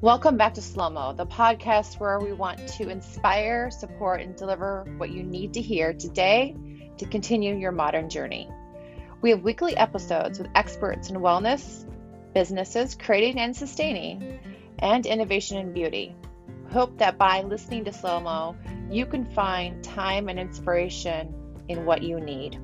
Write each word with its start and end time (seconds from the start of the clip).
Welcome 0.00 0.36
back 0.36 0.54
to 0.54 0.62
Slow 0.62 0.90
Mo, 0.90 1.12
the 1.12 1.26
podcast 1.26 1.98
where 1.98 2.20
we 2.20 2.32
want 2.32 2.68
to 2.68 2.88
inspire, 2.88 3.68
support, 3.72 4.20
and 4.20 4.36
deliver 4.36 4.84
what 4.96 5.10
you 5.10 5.24
need 5.24 5.54
to 5.54 5.60
hear 5.60 5.92
today 5.92 6.54
to 6.98 7.04
continue 7.04 7.56
your 7.56 7.72
modern 7.72 8.08
journey. 8.08 8.48
We 9.22 9.30
have 9.30 9.42
weekly 9.42 9.76
episodes 9.76 10.38
with 10.38 10.52
experts 10.54 11.10
in 11.10 11.16
wellness, 11.16 11.84
businesses 12.32 12.94
creating 12.94 13.40
and 13.40 13.56
sustaining, 13.56 14.38
and 14.78 15.04
innovation 15.04 15.58
in 15.58 15.72
beauty. 15.72 16.14
Hope 16.70 16.96
that 16.98 17.18
by 17.18 17.42
listening 17.42 17.84
to 17.86 17.92
Slow 17.92 18.20
Mo, 18.20 18.54
you 18.88 19.04
can 19.04 19.24
find 19.24 19.82
time 19.82 20.28
and 20.28 20.38
inspiration 20.38 21.34
in 21.66 21.84
what 21.84 22.04
you 22.04 22.20
need. 22.20 22.56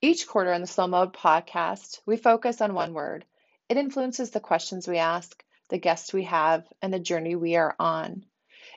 Each 0.00 0.28
quarter 0.28 0.52
in 0.52 0.60
the 0.60 0.68
Slow 0.68 0.86
Mode 0.86 1.12
podcast, 1.12 1.98
we 2.06 2.16
focus 2.16 2.60
on 2.60 2.72
one 2.72 2.94
word. 2.94 3.24
It 3.68 3.78
influences 3.78 4.30
the 4.30 4.38
questions 4.38 4.86
we 4.86 4.98
ask, 4.98 5.44
the 5.70 5.78
guests 5.78 6.12
we 6.12 6.22
have, 6.22 6.72
and 6.80 6.94
the 6.94 7.00
journey 7.00 7.34
we 7.34 7.56
are 7.56 7.74
on. 7.80 8.24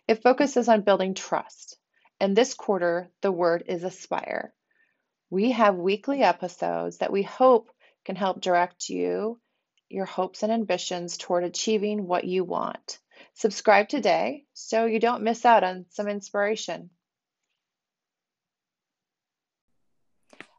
It 0.08 0.24
focuses 0.24 0.68
on 0.68 0.82
building 0.82 1.14
trust. 1.14 1.78
And 2.20 2.36
this 2.36 2.56
quarter, 2.56 3.12
the 3.22 3.32
word 3.32 3.66
is 3.68 3.84
aspire. 3.84 4.52
We 5.30 5.52
have 5.52 5.76
weekly 5.76 6.24
episodes 6.24 6.98
that 6.98 7.12
we 7.12 7.22
hope 7.22 7.70
can 8.04 8.16
help 8.16 8.42
direct 8.42 8.90
you, 8.90 9.40
your 9.90 10.06
hopes 10.06 10.42
and 10.42 10.52
ambitions 10.52 11.18
toward 11.18 11.44
achieving 11.44 12.08
what 12.08 12.24
you 12.24 12.44
want. 12.44 12.98
Subscribe 13.36 13.90
today 13.90 14.46
so 14.54 14.86
you 14.86 15.00
don't 15.00 15.22
miss 15.22 15.46
out 15.46 15.64
on 15.64 15.86
some 15.90 16.08
inspiration. 16.08 16.90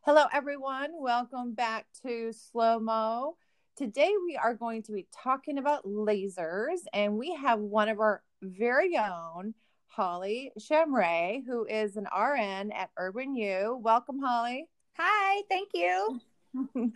Hello, 0.05 0.25
everyone. 0.33 0.91
Welcome 0.99 1.55
back 1.55 1.87
to 2.05 2.33
Slow 2.33 2.81
Mo. 2.81 3.37
Today, 3.77 4.13
we 4.27 4.37
are 4.37 4.53
going 4.53 4.83
to 4.83 4.93
be 4.93 5.07
talking 5.15 5.59
about 5.59 5.85
lasers, 5.85 6.81
and 6.93 7.17
we 7.17 7.33
have 7.37 7.61
one 7.61 7.89
of 7.89 8.01
our 8.01 8.21
very 8.43 8.99
own, 8.99 9.55
Holly 9.87 10.51
Szamreg, 10.59 11.47
who 11.47 11.67
is 11.67 11.97
an 11.97 12.09
RN 12.13 12.73
at 12.73 12.91
Urban 12.97 13.37
U. 13.37 13.79
Welcome, 13.81 14.19
Holly. 14.19 14.69
Hi, 14.99 15.43
thank 15.49 15.69
you. 15.73 16.21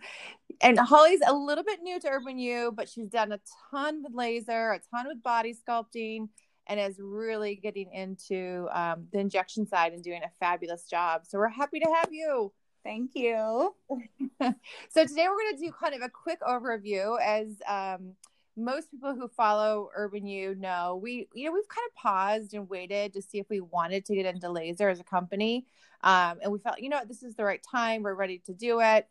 and 0.61 0.77
Holly's 0.77 1.21
a 1.25 1.33
little 1.33 1.63
bit 1.63 1.81
new 1.81 2.01
to 2.01 2.09
Urban 2.09 2.37
U, 2.37 2.73
but 2.75 2.89
she's 2.89 3.07
done 3.07 3.31
a 3.31 3.39
ton 3.71 4.03
with 4.03 4.13
laser, 4.13 4.71
a 4.71 4.81
ton 4.93 5.07
with 5.07 5.23
body 5.23 5.55
sculpting, 5.55 6.27
and 6.67 6.77
is 6.77 6.99
really 6.99 7.55
getting 7.55 7.89
into 7.93 8.67
um, 8.73 9.07
the 9.13 9.19
injection 9.19 9.65
side 9.65 9.93
and 9.93 10.03
doing 10.03 10.23
a 10.23 10.31
fabulous 10.41 10.89
job. 10.89 11.21
So 11.25 11.37
we're 11.37 11.47
happy 11.47 11.79
to 11.79 11.89
have 12.01 12.09
you. 12.11 12.51
Thank 12.87 13.15
you. 13.15 13.75
so 14.39 15.05
today 15.05 15.27
we're 15.27 15.35
going 15.35 15.57
to 15.57 15.61
do 15.61 15.73
kind 15.73 15.93
of 15.93 16.01
a 16.01 16.07
quick 16.07 16.39
overview 16.39 17.19
as 17.21 17.47
um, 17.67 18.13
most 18.55 18.89
people 18.89 19.13
who 19.13 19.27
follow 19.27 19.89
Urban 19.93 20.25
U 20.25 20.55
know 20.55 20.97
we 21.03 21.27
you 21.33 21.45
know 21.45 21.51
we've 21.51 21.67
kind 21.67 21.85
of 21.89 21.95
paused 21.95 22.53
and 22.53 22.69
waited 22.69 23.11
to 23.11 23.21
see 23.21 23.39
if 23.39 23.49
we 23.49 23.59
wanted 23.59 24.05
to 24.05 24.15
get 24.15 24.25
into 24.25 24.49
laser 24.49 24.87
as 24.87 25.01
a 25.01 25.03
company, 25.03 25.65
um, 26.01 26.37
and 26.41 26.49
we 26.49 26.59
felt 26.59 26.79
you 26.79 26.87
know 26.87 27.01
this 27.05 27.23
is 27.23 27.35
the 27.35 27.43
right 27.43 27.61
time. 27.61 28.03
We're 28.03 28.13
ready 28.13 28.37
to 28.45 28.53
do 28.53 28.79
it, 28.79 29.05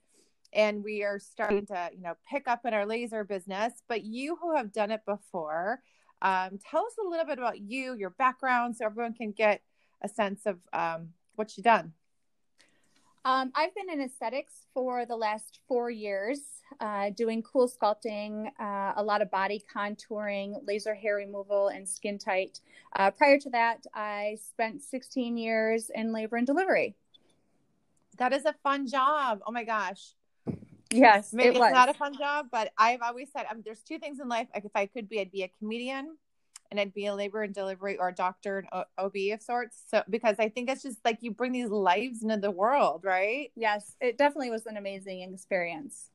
and 0.54 0.82
we 0.82 1.02
are 1.02 1.18
starting 1.18 1.66
to 1.66 1.90
you 1.94 2.00
know 2.00 2.14
pick 2.30 2.48
up 2.48 2.64
in 2.64 2.72
our 2.72 2.86
laser 2.86 3.24
business. 3.24 3.74
But 3.88 4.04
you 4.04 4.38
who 4.40 4.56
have 4.56 4.72
done 4.72 4.90
it 4.90 5.02
before, 5.04 5.82
um, 6.22 6.58
tell 6.70 6.86
us 6.86 6.94
a 6.98 7.06
little 7.06 7.26
bit 7.26 7.38
about 7.38 7.60
you, 7.60 7.92
your 7.92 8.08
background, 8.08 8.74
so 8.74 8.86
everyone 8.86 9.12
can 9.12 9.32
get 9.32 9.60
a 10.00 10.08
sense 10.08 10.46
of 10.46 10.60
um, 10.72 11.10
what 11.34 11.58
you've 11.58 11.64
done. 11.64 11.92
Um, 13.26 13.50
I've 13.56 13.74
been 13.74 13.90
in 13.90 14.00
aesthetics 14.00 14.68
for 14.72 15.04
the 15.04 15.16
last 15.16 15.58
four 15.66 15.90
years, 15.90 16.38
uh, 16.78 17.10
doing 17.10 17.42
CoolSculpting, 17.42 18.46
uh, 18.60 18.92
a 18.94 19.02
lot 19.02 19.20
of 19.20 19.32
body 19.32 19.64
contouring, 19.74 20.64
laser 20.64 20.94
hair 20.94 21.16
removal, 21.16 21.66
and 21.66 21.84
SkinTyte. 21.84 22.60
Uh, 22.94 23.10
prior 23.10 23.36
to 23.40 23.50
that, 23.50 23.84
I 23.92 24.38
spent 24.48 24.80
16 24.80 25.36
years 25.36 25.90
in 25.92 26.12
labor 26.12 26.36
and 26.36 26.46
delivery. 26.46 26.94
That 28.18 28.32
is 28.32 28.44
a 28.44 28.54
fun 28.62 28.86
job. 28.86 29.40
Oh 29.44 29.50
my 29.50 29.64
gosh. 29.64 30.14
Yes, 30.92 31.32
maybe 31.32 31.56
it 31.56 31.60
it's 31.60 31.72
not 31.72 31.88
a 31.88 31.94
fun 31.94 32.16
job, 32.16 32.46
but 32.52 32.70
I've 32.78 33.02
always 33.02 33.32
said 33.32 33.46
um, 33.50 33.60
there's 33.64 33.82
two 33.82 33.98
things 33.98 34.20
in 34.20 34.28
life. 34.28 34.46
Like 34.54 34.64
if 34.64 34.76
I 34.76 34.86
could 34.86 35.08
be, 35.08 35.20
I'd 35.20 35.32
be 35.32 35.42
a 35.42 35.50
comedian 35.58 36.16
and 36.70 36.80
I'd 36.80 36.94
be 36.94 37.06
a 37.06 37.14
labor 37.14 37.42
and 37.42 37.54
delivery 37.54 37.96
or 37.98 38.08
a 38.08 38.14
doctor 38.14 38.58
and 38.58 38.84
OB 38.98 39.14
of 39.32 39.42
sorts. 39.42 39.82
So 39.88 40.02
because 40.08 40.36
I 40.38 40.48
think 40.48 40.70
it's 40.70 40.82
just 40.82 40.98
like 41.04 41.18
you 41.22 41.30
bring 41.30 41.52
these 41.52 41.70
lives 41.70 42.22
into 42.22 42.36
the 42.38 42.50
world, 42.50 43.02
right? 43.04 43.50
Yes, 43.56 43.96
it 44.00 44.18
definitely 44.18 44.50
was 44.50 44.66
an 44.66 44.76
amazing 44.76 45.22
experience. 45.22 46.10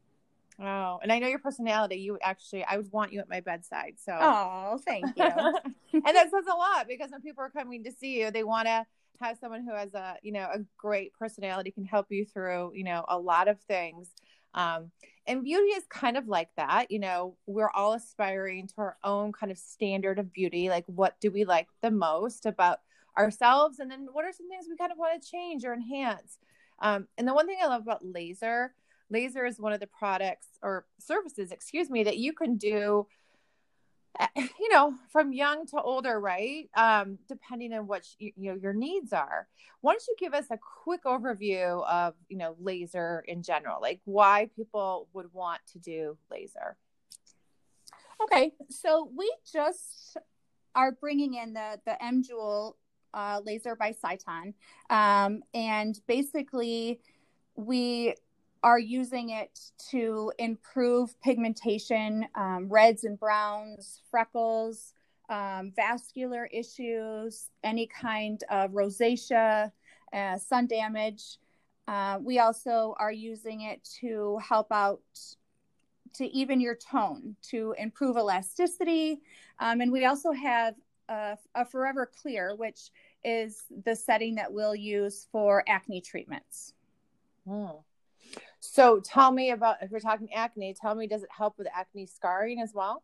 Oh, 0.59 0.99
and 1.01 1.11
I 1.11 1.19
know 1.19 1.27
your 1.27 1.39
personality. 1.39 1.95
You 1.95 2.19
actually, 2.21 2.63
I 2.63 2.77
would 2.77 2.91
want 2.91 3.11
you 3.11 3.19
at 3.19 3.29
my 3.29 3.39
bedside. 3.39 3.95
So, 3.97 4.15
oh, 4.19 4.79
thank 4.85 5.05
you. 5.17 5.23
and 5.93 6.03
that 6.03 6.29
says 6.29 6.45
a 6.51 6.55
lot 6.55 6.87
because 6.87 7.11
when 7.11 7.21
people 7.21 7.43
are 7.43 7.49
coming 7.49 7.83
to 7.83 7.91
see 7.91 8.19
you, 8.21 8.31
they 8.31 8.43
want 8.43 8.67
to 8.67 8.85
have 9.21 9.37
someone 9.39 9.63
who 9.63 9.73
has 9.73 9.93
a, 9.93 10.17
you 10.21 10.31
know, 10.31 10.47
a 10.53 10.59
great 10.77 11.13
personality 11.17 11.71
can 11.71 11.85
help 11.85 12.07
you 12.09 12.25
through, 12.25 12.73
you 12.75 12.83
know, 12.83 13.05
a 13.07 13.17
lot 13.17 13.47
of 13.47 13.59
things. 13.61 14.09
Um, 14.53 14.91
and 15.27 15.43
beauty 15.43 15.69
is 15.69 15.85
kind 15.87 16.17
of 16.17 16.27
like 16.27 16.49
that. 16.57 16.89
You 16.89 16.99
know, 16.99 17.35
we're 17.45 17.69
all 17.69 17.93
aspiring 17.93 18.67
to 18.67 18.73
our 18.77 18.97
own 19.03 19.31
kind 19.31 19.51
of 19.51 19.57
standard 19.57 20.19
of 20.19 20.33
beauty. 20.33 20.69
Like, 20.69 20.85
what 20.87 21.19
do 21.19 21.31
we 21.31 21.45
like 21.45 21.67
the 21.81 21.91
most 21.91 22.45
about 22.45 22.79
ourselves? 23.17 23.79
And 23.79 23.89
then 23.89 24.07
what 24.11 24.25
are 24.25 24.31
some 24.31 24.49
things 24.49 24.65
we 24.69 24.77
kind 24.77 24.91
of 24.91 24.97
want 24.97 25.21
to 25.21 25.29
change 25.29 25.63
or 25.63 25.73
enhance? 25.73 26.37
Um, 26.81 27.07
and 27.17 27.27
the 27.27 27.33
one 27.33 27.47
thing 27.47 27.59
I 27.61 27.67
love 27.67 27.83
about 27.83 28.03
laser, 28.03 28.73
laser 29.09 29.45
is 29.45 29.59
one 29.59 29.73
of 29.73 29.79
the 29.79 29.87
products 29.87 30.47
or 30.63 30.85
services, 30.99 31.51
excuse 31.51 31.89
me, 31.89 32.03
that 32.03 32.17
you 32.17 32.33
can 32.33 32.57
do 32.57 33.05
you 34.35 34.69
know 34.71 34.93
from 35.11 35.33
young 35.33 35.65
to 35.67 35.81
older 35.81 36.19
right? 36.19 36.69
Um 36.75 37.17
depending 37.27 37.73
on 37.73 37.87
what 37.87 38.03
you, 38.19 38.31
you, 38.35 38.51
know 38.51 38.59
your 38.61 38.73
needs 38.73 39.13
are. 39.13 39.47
Why 39.81 39.93
don't 39.93 40.03
you 40.07 40.15
give 40.19 40.33
us 40.33 40.45
a 40.51 40.59
quick 40.83 41.03
overview 41.05 41.85
of 41.87 42.13
you 42.29 42.37
know 42.37 42.55
laser 42.59 43.23
in 43.27 43.43
general 43.43 43.81
like 43.81 44.01
why 44.05 44.49
people 44.55 45.07
would 45.13 45.33
want 45.33 45.61
to 45.73 45.79
do 45.79 46.17
laser? 46.29 46.77
Okay 48.23 48.53
so 48.69 49.09
we 49.15 49.31
just 49.51 50.17
are 50.75 50.91
bringing 50.91 51.35
in 51.35 51.53
the 51.53 51.79
the 51.85 51.97
mJOULE 52.01 52.75
uh, 53.13 53.41
laser 53.43 53.75
by 53.75 53.93
Sciton 53.93 54.53
um, 54.89 55.41
and 55.53 55.99
basically 56.07 57.01
we 57.55 58.15
are 58.63 58.79
using 58.79 59.29
it 59.29 59.59
to 59.89 60.31
improve 60.37 61.19
pigmentation, 61.21 62.27
um, 62.35 62.69
reds 62.69 63.03
and 63.03 63.19
browns, 63.19 64.01
freckles, 64.09 64.93
um, 65.29 65.71
vascular 65.75 66.47
issues, 66.51 67.47
any 67.63 67.87
kind 67.87 68.43
of 68.49 68.71
rosacea, 68.71 69.71
uh, 70.13 70.37
sun 70.37 70.67
damage. 70.67 71.37
Uh, 71.87 72.19
we 72.21 72.39
also 72.39 72.95
are 72.99 73.11
using 73.11 73.61
it 73.61 73.83
to 73.99 74.37
help 74.47 74.71
out 74.71 75.01
to 76.13 76.25
even 76.27 76.59
your 76.59 76.75
tone, 76.75 77.35
to 77.41 77.73
improve 77.77 78.17
elasticity. 78.17 79.21
Um, 79.59 79.81
and 79.81 79.91
we 79.91 80.05
also 80.05 80.31
have 80.31 80.75
a, 81.09 81.37
a 81.55 81.65
Forever 81.65 82.11
Clear, 82.21 82.55
which 82.55 82.91
is 83.23 83.63
the 83.85 83.95
setting 83.95 84.35
that 84.35 84.51
we'll 84.51 84.75
use 84.75 85.27
for 85.31 85.63
acne 85.67 86.01
treatments. 86.01 86.73
Oh. 87.49 87.83
So 88.61 88.99
tell 88.99 89.31
me 89.31 89.51
about 89.51 89.77
if 89.81 89.91
we're 89.91 89.99
talking 89.99 90.31
acne, 90.33 90.75
tell 90.79 90.95
me 90.95 91.07
does 91.07 91.23
it 91.23 91.29
help 91.35 91.57
with 91.57 91.67
acne 91.75 92.05
scarring 92.05 92.61
as 92.61 92.73
well? 92.73 93.03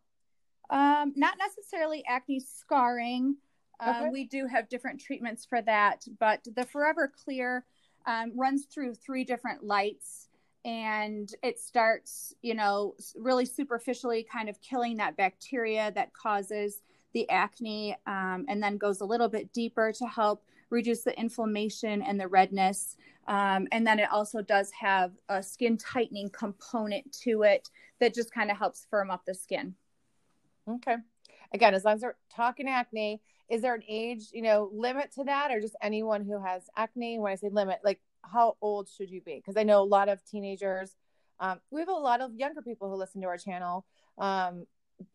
Um, 0.69 1.13
not 1.16 1.35
necessarily 1.40 2.03
acne 2.07 2.40
scarring. 2.40 3.38
Um, 3.79 4.12
we 4.12 4.23
do 4.23 4.47
have 4.47 4.69
different 4.69 5.01
treatments 5.01 5.46
for 5.46 5.62
that, 5.63 6.06
but 6.19 6.47
the 6.56 6.66
Forever 6.66 7.12
Clear 7.23 7.66
um, 8.06 8.31
runs 8.35 8.66
through 8.66 8.96
three 8.96 9.23
different 9.23 9.64
lights 9.64 10.29
and 10.64 11.34
it 11.43 11.59
starts, 11.59 12.34
you 12.41 12.53
know, 12.53 12.96
really 13.16 13.46
superficially 13.46 14.23
kind 14.32 14.49
of 14.49 14.61
killing 14.61 14.97
that 14.97 15.17
bacteria 15.17 15.91
that 15.96 16.14
causes 16.14 16.82
the 17.14 17.29
acne 17.29 17.96
um, 18.05 18.46
and 18.47 18.61
then 18.61 18.78
goes 18.78 19.02
a 19.02 19.05
little 19.05 19.29
bit 19.29 19.52
deeper 19.53 19.91
to 19.91 20.05
help 20.05 20.43
reduce 20.69 21.03
the 21.03 21.17
inflammation 21.17 22.02
and 22.02 22.19
the 22.19 22.28
redness. 22.28 22.97
Um, 23.28 23.67
and 23.72 23.85
then 23.85 23.99
it 23.99 24.09
also 24.11 24.41
does 24.41 24.72
have 24.72 25.11
a 25.29 25.43
skin 25.43 25.78
tightening 25.78 26.29
component 26.29 27.11
to 27.23 27.43
it 27.43 27.69
that 27.99 28.14
just 28.14 28.34
kind 28.34 28.52
of 28.52 28.58
helps 28.58 28.85
firm 28.90 29.11
up 29.11 29.25
the 29.25 29.34
skin. 29.34 29.75
Okay. 30.69 30.96
Again, 31.53 31.73
as 31.73 31.85
long 31.85 31.96
as 31.96 32.02
we're 32.02 32.16
talking 32.34 32.67
acne, 32.67 33.22
is 33.49 33.61
there 33.61 33.75
an 33.75 33.84
age, 33.87 34.29
you 34.34 34.41
know, 34.41 34.69
limit 34.73 35.14
to 35.14 35.23
that 35.23 35.52
or 35.52 35.61
just 35.61 35.75
anyone 35.81 36.25
who 36.25 36.43
has 36.43 36.64
acne? 36.75 37.20
When 37.20 37.31
I 37.31 37.35
say 37.35 37.49
limit, 37.49 37.79
like 37.84 38.02
how 38.22 38.58
old 38.61 38.90
should 38.90 39.09
you 39.09 39.22
be? 39.22 39.35
Because 39.35 39.58
I 39.58 39.63
know 39.63 39.81
a 39.81 39.85
lot 39.85 40.09
of 40.09 40.23
teenagers, 40.25 40.96
um, 41.40 41.59
we 41.72 41.79
have 41.81 41.90
a 41.90 41.93
lot 41.93 42.22
of 42.22 42.35
younger 42.35 42.61
people 42.61 42.90
who 42.90 42.96
listen 42.96 43.22
to 43.22 43.28
our 43.28 43.37
channel. 43.37 43.85
Um, 44.17 44.66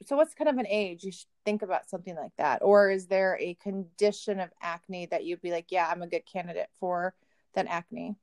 so 0.05 0.17
what's 0.17 0.35
kind 0.35 0.49
of 0.49 0.59
an 0.59 0.67
age 0.67 1.05
you 1.05 1.13
should 1.13 1.27
think 1.45 1.63
about 1.63 1.89
something 1.89 2.15
like 2.17 2.33
that? 2.39 2.61
Or 2.63 2.91
is 2.91 3.07
there 3.07 3.37
a 3.41 3.55
condition 3.55 4.41
of 4.41 4.51
acne 4.61 5.07
that 5.07 5.25
you'd 5.25 5.43
be 5.43 5.51
like, 5.51 5.67
yeah, 5.71 5.89
I'm 5.91 6.03
a 6.03 6.07
good 6.07 6.27
candidate 6.27 6.71
for 6.79 7.15
that 7.55 7.67
acne? 7.67 8.17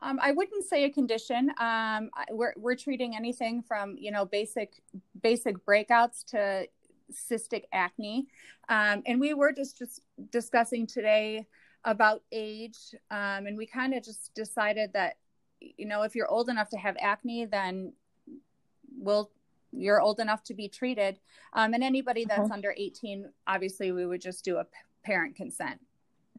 Um, 0.00 0.18
I 0.22 0.32
wouldn't 0.32 0.64
say 0.64 0.84
a 0.84 0.90
condition. 0.90 1.50
Um, 1.58 2.10
we're 2.30 2.54
we're 2.56 2.76
treating 2.76 3.16
anything 3.16 3.62
from 3.62 3.96
you 3.98 4.12
know 4.12 4.24
basic 4.24 4.80
basic 5.22 5.64
breakouts 5.64 6.24
to 6.26 6.68
cystic 7.12 7.64
acne, 7.72 8.28
um, 8.68 9.02
and 9.06 9.18
we 9.20 9.34
were 9.34 9.52
just 9.52 9.76
just 9.76 10.02
discussing 10.30 10.86
today 10.86 11.46
about 11.84 12.22
age, 12.30 12.94
um, 13.10 13.46
and 13.46 13.56
we 13.56 13.66
kind 13.66 13.92
of 13.92 14.04
just 14.04 14.32
decided 14.34 14.92
that 14.92 15.16
you 15.60 15.86
know 15.86 16.02
if 16.02 16.14
you're 16.14 16.28
old 16.28 16.48
enough 16.48 16.68
to 16.70 16.78
have 16.78 16.96
acne, 17.00 17.44
then 17.44 17.92
we'll 18.96 19.30
you're 19.72 20.00
old 20.00 20.20
enough 20.20 20.42
to 20.44 20.54
be 20.54 20.68
treated, 20.68 21.18
um, 21.52 21.74
and 21.74 21.82
anybody 21.82 22.24
that's 22.24 22.40
uh-huh. 22.40 22.54
under 22.54 22.74
18, 22.76 23.30
obviously 23.46 23.92
we 23.92 24.06
would 24.06 24.20
just 24.20 24.44
do 24.44 24.58
a 24.58 24.66
parent 25.04 25.36
consent. 25.36 25.80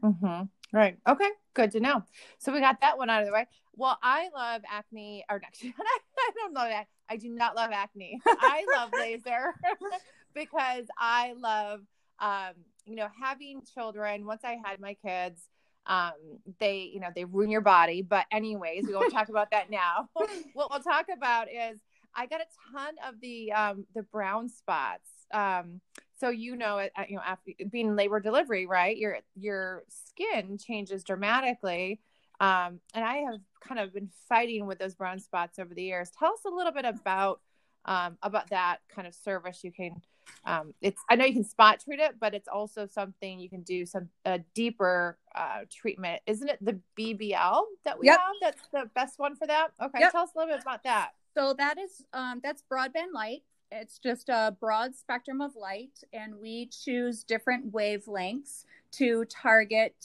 Mm-hmm. 0.02 0.44
Right. 0.72 0.98
Okay. 1.08 1.30
Good 1.54 1.72
to 1.72 1.80
know. 1.80 2.04
So 2.38 2.54
we 2.54 2.60
got 2.60 2.82
that 2.82 2.98
one 2.98 3.10
out 3.10 3.22
of 3.22 3.28
the 3.28 3.34
way. 3.34 3.48
Well, 3.76 3.98
I 4.04 4.30
love 4.36 4.62
acne, 4.70 5.26
or 5.30 5.38
actually, 5.38 5.74
I 5.80 6.32
don't 6.36 6.54
love 6.54 6.70
that. 6.70 6.88
I 7.10 7.18
do 7.18 7.30
not 7.30 7.56
love 7.56 7.72
acne. 7.74 8.20
I 8.26 8.66
love 8.76 8.92
laser 8.94 9.56
because 10.34 10.86
I 10.98 11.34
love, 11.38 11.82
um, 12.20 12.54
you 12.86 12.96
know, 12.96 13.08
having 13.20 13.62
children. 13.74 14.26
Once 14.26 14.44
I 14.44 14.60
had 14.64 14.80
my 14.80 14.94
kids, 14.94 15.42
um, 15.86 16.12
they, 16.60 16.92
you 16.94 17.00
know, 17.00 17.10
they 17.16 17.26
ruin 17.26 17.50
your 17.50 17.62
body. 17.62 18.02
But 18.02 18.26
anyways, 18.32 18.86
we 18.86 18.94
won't 18.94 19.12
talk 19.12 19.30
about 19.30 19.52
that 19.52 19.72
now. 19.72 20.10
what 20.54 20.70
we'll 20.70 20.82
talk 20.82 21.08
about 21.16 21.48
is 21.50 21.80
I 22.16 22.26
got 22.26 22.42
a 22.42 22.46
ton 22.72 22.96
of 23.08 23.20
the 23.22 23.52
um, 23.52 23.86
the 23.96 24.04
brown 24.04 24.50
spots. 24.50 25.10
Um, 25.34 25.82
so 26.20 26.30
you 26.30 26.56
know, 26.56 26.80
you 27.08 27.16
know, 27.16 27.22
after 27.26 27.52
being 27.72 27.96
labor 27.96 28.20
delivery, 28.20 28.66
right? 28.66 28.98
Your 28.98 29.20
your 29.36 29.84
skin 29.90 30.58
changes 30.58 31.04
dramatically. 31.04 32.02
Um, 32.40 32.80
and 32.94 33.04
I 33.04 33.18
have 33.18 33.42
kind 33.62 33.80
of 33.80 33.94
been 33.94 34.10
fighting 34.30 34.66
with 34.66 34.80
those 34.80 34.96
brown 34.96 35.20
spots 35.20 35.60
over 35.60 35.74
the 35.74 35.84
years. 35.84 36.10
Tell 36.18 36.34
us 36.34 36.40
a 36.46 36.50
little 36.50 36.72
bit 36.72 36.86
about 36.86 37.42
um, 37.86 38.18
about 38.22 38.50
that 38.50 38.78
kind 38.94 39.08
of 39.08 39.14
service. 39.14 39.64
You 39.64 39.72
can, 39.72 40.02
um, 40.46 40.74
it's 40.82 41.02
I 41.10 41.16
know 41.16 41.26
you 41.26 41.34
can 41.34 41.44
spot 41.44 41.82
treat 41.84 42.00
it, 42.00 42.16
but 42.20 42.34
it's 42.34 42.48
also 42.48 42.86
something 42.86 43.40
you 43.40 43.50
can 43.50 43.62
do 43.64 43.86
some 43.86 44.10
a 44.26 44.40
deeper 44.54 45.18
uh, 45.36 45.62
treatment. 45.72 46.22
Isn't 46.28 46.50
it 46.50 46.60
the 46.62 46.80
BBL 46.98 47.64
that 47.86 48.00
we 48.00 48.08
yep. 48.08 48.20
have? 48.20 48.36
That's 48.42 48.68
the 48.72 48.90
best 48.96 49.20
one 49.20 49.36
for 49.36 49.48
that. 49.48 49.72
Okay, 49.82 50.00
yep. 50.00 50.12
tell 50.12 50.24
us 50.24 50.30
a 50.36 50.40
little 50.40 50.54
bit 50.54 50.62
about 50.62 50.84
that. 50.84 51.12
So 51.40 51.54
that 51.54 51.78
is 51.78 52.04
um, 52.12 52.42
that's 52.44 52.66
broadband 52.70 53.14
light. 53.14 53.44
It's 53.72 53.98
just 53.98 54.28
a 54.28 54.58
broad 54.60 54.94
spectrum 54.94 55.40
of 55.40 55.56
light, 55.56 55.98
and 56.12 56.36
we 56.36 56.66
choose 56.66 57.24
different 57.24 57.72
wavelengths 57.72 58.66
to 58.94 59.24
target 59.24 59.96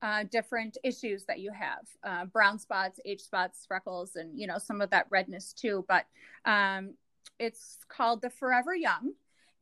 uh, 0.00 0.22
different 0.30 0.78
issues 0.84 1.24
that 1.24 1.40
you 1.40 1.50
have 1.50 1.88
uh, 2.04 2.24
brown 2.26 2.60
spots 2.60 3.00
age 3.04 3.20
spots 3.20 3.64
freckles 3.66 4.14
and 4.14 4.38
you 4.38 4.46
know 4.46 4.58
some 4.58 4.80
of 4.80 4.90
that 4.90 5.06
redness 5.10 5.52
too 5.52 5.84
but 5.88 6.04
um, 6.44 6.92
it's 7.40 7.78
called 7.88 8.20
the 8.22 8.30
forever 8.30 8.76
young 8.76 9.12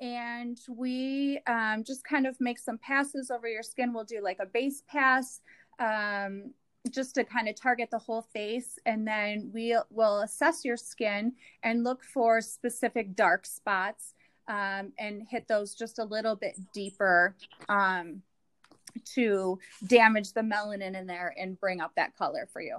and 0.01 0.59
we 0.69 1.41
um, 1.47 1.85
just 1.85 2.05
kind 2.05 2.27
of 2.27 2.39
make 2.41 2.59
some 2.59 2.77
passes 2.79 3.31
over 3.31 3.49
your 3.49 3.63
skin 3.63 3.95
we'll 3.95 4.05
do 4.05 4.21
like 4.21 4.41
a 4.41 4.47
base 4.47 4.83
pass 4.89 5.41
um, 5.79 6.53
just 6.91 7.15
to 7.15 7.25
kind 7.25 7.49
of 7.49 7.55
target 7.55 7.91
the 7.91 7.99
whole 7.99 8.23
face 8.23 8.79
and 8.85 9.07
then 9.07 9.51
we 9.55 9.77
will 9.91 10.21
assess 10.21 10.65
your 10.65 10.77
skin 10.77 11.33
and 11.63 11.83
look 11.83 12.03
for 12.05 12.41
specific 12.41 13.17
dark 13.17 13.47
spots 13.47 14.15
um, 14.49 14.93
and 14.99 15.23
hit 15.31 15.49
those 15.49 15.75
just 15.75 15.99
a 15.99 16.05
little 16.05 16.37
bit 16.37 16.55
deeper 16.75 17.35
um, 17.69 18.23
to 19.05 19.59
damage 19.87 20.33
the 20.33 20.43
melanin 20.43 20.99
in 20.99 21.07
there 21.07 21.35
and 21.39 21.59
bring 21.59 21.81
up 21.81 21.93
that 21.97 22.17
color 22.17 22.47
for 22.53 22.61
you. 22.61 22.77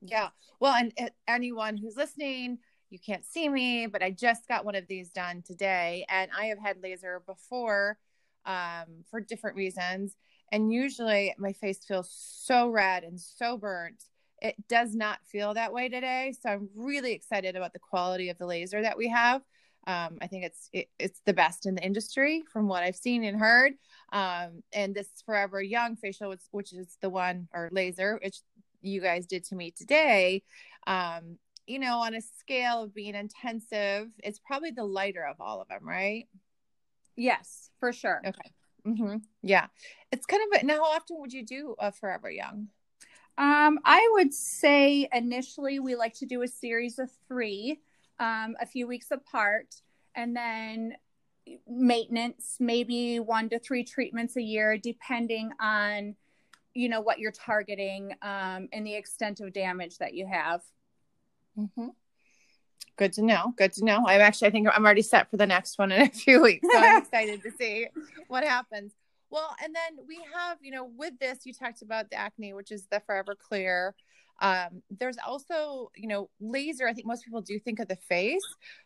Yeah. 0.00 0.28
Well, 0.60 0.74
and 0.74 0.92
anyone 1.26 1.76
who's 1.76 1.96
listening, 1.96 2.58
you 2.90 2.98
can't 2.98 3.24
see 3.24 3.48
me, 3.48 3.86
but 3.86 4.02
I 4.02 4.10
just 4.10 4.46
got 4.46 4.64
one 4.64 4.76
of 4.76 4.86
these 4.86 5.10
done 5.10 5.42
today, 5.42 6.06
and 6.08 6.30
I 6.36 6.46
have 6.46 6.58
had 6.58 6.82
laser 6.82 7.22
before 7.26 7.98
um, 8.44 9.04
for 9.10 9.20
different 9.20 9.56
reasons. 9.56 10.14
And 10.52 10.72
usually 10.72 11.34
my 11.38 11.52
face 11.52 11.84
feels 11.84 12.10
so 12.10 12.68
red 12.68 13.04
and 13.04 13.20
so 13.20 13.56
burnt. 13.56 14.04
It 14.40 14.54
does 14.68 14.94
not 14.94 15.18
feel 15.24 15.54
that 15.54 15.72
way 15.72 15.88
today. 15.88 16.34
So 16.40 16.50
I'm 16.50 16.68
really 16.74 17.12
excited 17.12 17.56
about 17.56 17.72
the 17.72 17.78
quality 17.78 18.28
of 18.28 18.38
the 18.38 18.46
laser 18.46 18.82
that 18.82 18.96
we 18.96 19.08
have. 19.08 19.42
Um, 19.86 20.18
I 20.20 20.26
think 20.26 20.44
it's 20.44 20.68
it, 20.72 20.88
it's 20.98 21.20
the 21.24 21.32
best 21.32 21.64
in 21.64 21.76
the 21.76 21.84
industry 21.84 22.42
from 22.52 22.66
what 22.66 22.82
I've 22.82 22.96
seen 22.96 23.22
and 23.24 23.38
heard. 23.38 23.74
Um, 24.12 24.62
and 24.72 24.94
this 24.94 25.08
Forever 25.24 25.62
Young 25.62 25.96
facial, 25.96 26.28
which, 26.28 26.42
which 26.50 26.72
is 26.72 26.96
the 27.00 27.10
one 27.10 27.48
or 27.54 27.68
laser, 27.72 28.18
which 28.22 28.40
you 28.82 29.00
guys 29.00 29.26
did 29.26 29.44
to 29.44 29.54
me 29.54 29.70
today. 29.70 30.42
Um, 30.86 31.38
you 31.66 31.78
know, 31.78 31.98
on 31.98 32.14
a 32.14 32.20
scale 32.20 32.82
of 32.82 32.94
being 32.94 33.14
intensive, 33.14 34.08
it's 34.22 34.38
probably 34.38 34.70
the 34.70 34.84
lighter 34.84 35.24
of 35.24 35.40
all 35.40 35.60
of 35.60 35.68
them, 35.68 35.86
right? 35.86 36.28
Yes, 37.16 37.70
for 37.80 37.92
sure. 37.92 38.22
Okay. 38.24 38.52
Mm-hmm. 38.86 39.16
Yeah, 39.42 39.66
it's 40.12 40.26
kind 40.26 40.42
of. 40.42 40.62
A, 40.62 40.64
Now, 40.64 40.76
how 40.76 40.92
often 40.92 41.18
would 41.20 41.32
you 41.32 41.44
do 41.44 41.74
a 41.78 41.90
Forever 41.90 42.30
Young? 42.30 42.68
Um, 43.38 43.78
I 43.84 44.08
would 44.12 44.32
say 44.32 45.08
initially 45.12 45.78
we 45.78 45.94
like 45.94 46.14
to 46.14 46.26
do 46.26 46.42
a 46.42 46.48
series 46.48 46.98
of 46.98 47.10
three 47.28 47.80
um, 48.18 48.56
a 48.60 48.66
few 48.66 48.86
weeks 48.86 49.10
apart, 49.10 49.74
and 50.14 50.34
then 50.34 50.94
maintenance, 51.68 52.56
maybe 52.60 53.20
one 53.20 53.48
to 53.50 53.58
three 53.58 53.84
treatments 53.84 54.36
a 54.36 54.42
year, 54.42 54.78
depending 54.78 55.50
on 55.60 56.14
you 56.74 56.88
know 56.88 57.00
what 57.00 57.18
you're 57.18 57.32
targeting 57.32 58.12
um, 58.22 58.68
and 58.72 58.86
the 58.86 58.94
extent 58.94 59.40
of 59.40 59.52
damage 59.52 59.98
that 59.98 60.14
you 60.14 60.26
have. 60.26 60.62
Mm-hmm. 61.58 61.88
Good 62.96 63.12
to 63.14 63.22
know. 63.22 63.52
Good 63.56 63.72
to 63.74 63.84
know. 63.84 64.04
I'm 64.06 64.20
actually, 64.20 64.48
I 64.48 64.50
think 64.50 64.68
I'm 64.72 64.84
already 64.84 65.02
set 65.02 65.30
for 65.30 65.36
the 65.36 65.46
next 65.46 65.78
one 65.78 65.92
in 65.92 66.02
a 66.02 66.08
few 66.12 66.42
weeks. 66.42 66.66
So 66.70 66.78
I'm 66.78 66.98
excited 67.02 67.42
to 67.42 67.50
see 67.58 67.88
what 68.28 68.44
happens. 68.44 68.92
Well, 69.30 69.54
and 69.62 69.74
then 69.74 70.04
we 70.06 70.18
have, 70.34 70.58
you 70.62 70.70
know, 70.70 70.90
with 70.96 71.18
this, 71.18 71.40
you 71.44 71.52
talked 71.52 71.82
about 71.82 72.10
the 72.10 72.16
acne, 72.16 72.54
which 72.54 72.70
is 72.72 72.86
the 72.90 73.00
Forever 73.00 73.34
Clear. 73.34 73.94
Um, 74.40 74.82
there's 74.90 75.16
also, 75.26 75.90
you 75.96 76.08
know, 76.08 76.30
laser. 76.40 76.86
I 76.86 76.92
think 76.92 77.06
most 77.06 77.24
people 77.24 77.40
do 77.40 77.58
think 77.58 77.80
of 77.80 77.88
the 77.88 77.96
face, 77.96 78.44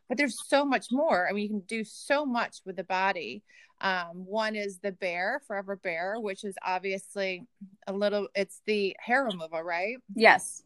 but 0.09 0.17
there's 0.17 0.43
so 0.47 0.65
much 0.65 0.87
more. 0.91 1.29
I 1.29 1.33
mean, 1.33 1.43
you 1.43 1.49
can 1.49 1.61
do 1.61 1.85
so 1.85 2.25
much 2.25 2.59
with 2.65 2.77
the 2.77 2.85
body. 2.85 3.43
Um, 3.81 4.25
one 4.27 4.57
is 4.57 4.79
the 4.79 4.93
Bare, 4.93 5.41
Forever 5.47 5.77
Bare, 5.77 6.21
which 6.21 6.45
is 6.45 6.55
obviously 6.65 7.47
a 7.87 7.93
little, 7.93 8.29
it's 8.35 8.61
the 8.67 8.95
hair 9.01 9.25
removal, 9.25 9.63
right? 9.63 9.97
Yes. 10.15 10.63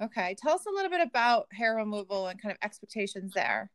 Okay. 0.00 0.36
Tell 0.38 0.54
us 0.54 0.66
a 0.66 0.70
little 0.70 0.90
bit 0.90 1.00
about 1.00 1.48
hair 1.52 1.76
removal 1.76 2.26
and 2.26 2.40
kind 2.40 2.52
of 2.52 2.58
expectations 2.62 3.32
there 3.34 3.70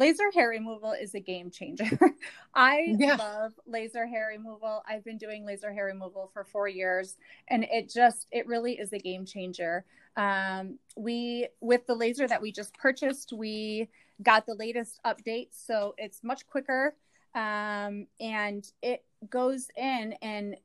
laser 0.00 0.30
hair 0.32 0.48
removal 0.48 0.92
is 0.92 1.14
a 1.14 1.20
game 1.20 1.50
changer. 1.50 1.84
I 2.54 2.96
yeah. 2.98 3.16
love 3.16 3.52
laser 3.66 4.06
hair 4.06 4.28
removal. 4.30 4.82
I've 4.88 5.04
been 5.04 5.18
doing 5.18 5.44
laser 5.44 5.72
hair 5.72 5.84
removal 5.84 6.30
for 6.32 6.42
four 6.42 6.66
years, 6.66 7.16
and 7.48 7.64
it 7.64 7.90
just 7.90 8.26
it 8.32 8.46
really 8.46 8.72
is 8.72 8.92
a 8.92 8.98
game 8.98 9.24
changer. 9.24 9.84
Um, 10.16 10.78
we 10.96 11.48
with 11.60 11.86
the 11.86 11.94
laser 11.94 12.26
that 12.26 12.42
we 12.42 12.50
just 12.50 12.74
purchased, 12.74 13.32
we 13.32 13.88
got 14.22 14.46
the 14.46 14.54
latest 14.54 14.98
update. 15.06 15.48
so 15.50 15.94
it's 15.98 16.24
much 16.24 16.46
quicker, 16.46 16.96
um, 17.34 18.06
and 18.18 18.66
it 18.82 19.04
goes 19.28 19.68
in 19.76 20.14
and 20.22 20.56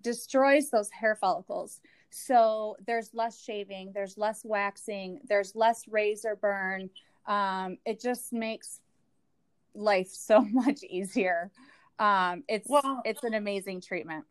destroys 0.00 0.70
those 0.70 0.90
hair 0.90 1.16
follicles. 1.16 1.80
So 2.16 2.76
there's 2.86 3.12
less 3.12 3.42
shaving, 3.42 3.90
there's 3.92 4.16
less 4.16 4.44
waxing, 4.44 5.18
there's 5.26 5.56
less 5.56 5.88
razor 5.88 6.36
burn. 6.40 6.88
Um, 7.26 7.78
it 7.84 8.00
just 8.00 8.32
makes 8.32 8.80
life 9.74 10.08
so 10.12 10.42
much 10.42 10.84
easier. 10.84 11.50
Um, 11.98 12.44
it's 12.48 12.68
well, 12.68 13.02
it's 13.04 13.24
an 13.24 13.34
amazing 13.34 13.80
treatment. 13.80 14.26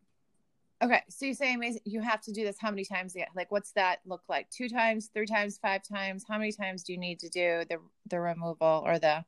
Okay, 0.82 1.02
so 1.10 1.26
you 1.26 1.34
say 1.34 1.52
amazing. 1.52 1.82
You 1.84 2.00
have 2.00 2.22
to 2.22 2.32
do 2.32 2.42
this 2.42 2.56
how 2.58 2.70
many 2.70 2.86
times? 2.86 3.12
Yeah, 3.14 3.26
like 3.36 3.52
what's 3.52 3.72
that 3.72 3.98
look 4.06 4.22
like? 4.30 4.48
Two 4.48 4.70
times, 4.70 5.10
three 5.12 5.26
times, 5.26 5.58
five 5.58 5.82
times? 5.86 6.24
How 6.26 6.38
many 6.38 6.52
times 6.52 6.84
do 6.84 6.94
you 6.94 6.98
need 6.98 7.18
to 7.20 7.28
do 7.28 7.64
the 7.68 7.80
the 8.08 8.18
removal 8.18 8.82
or 8.86 8.98
the 8.98 9.26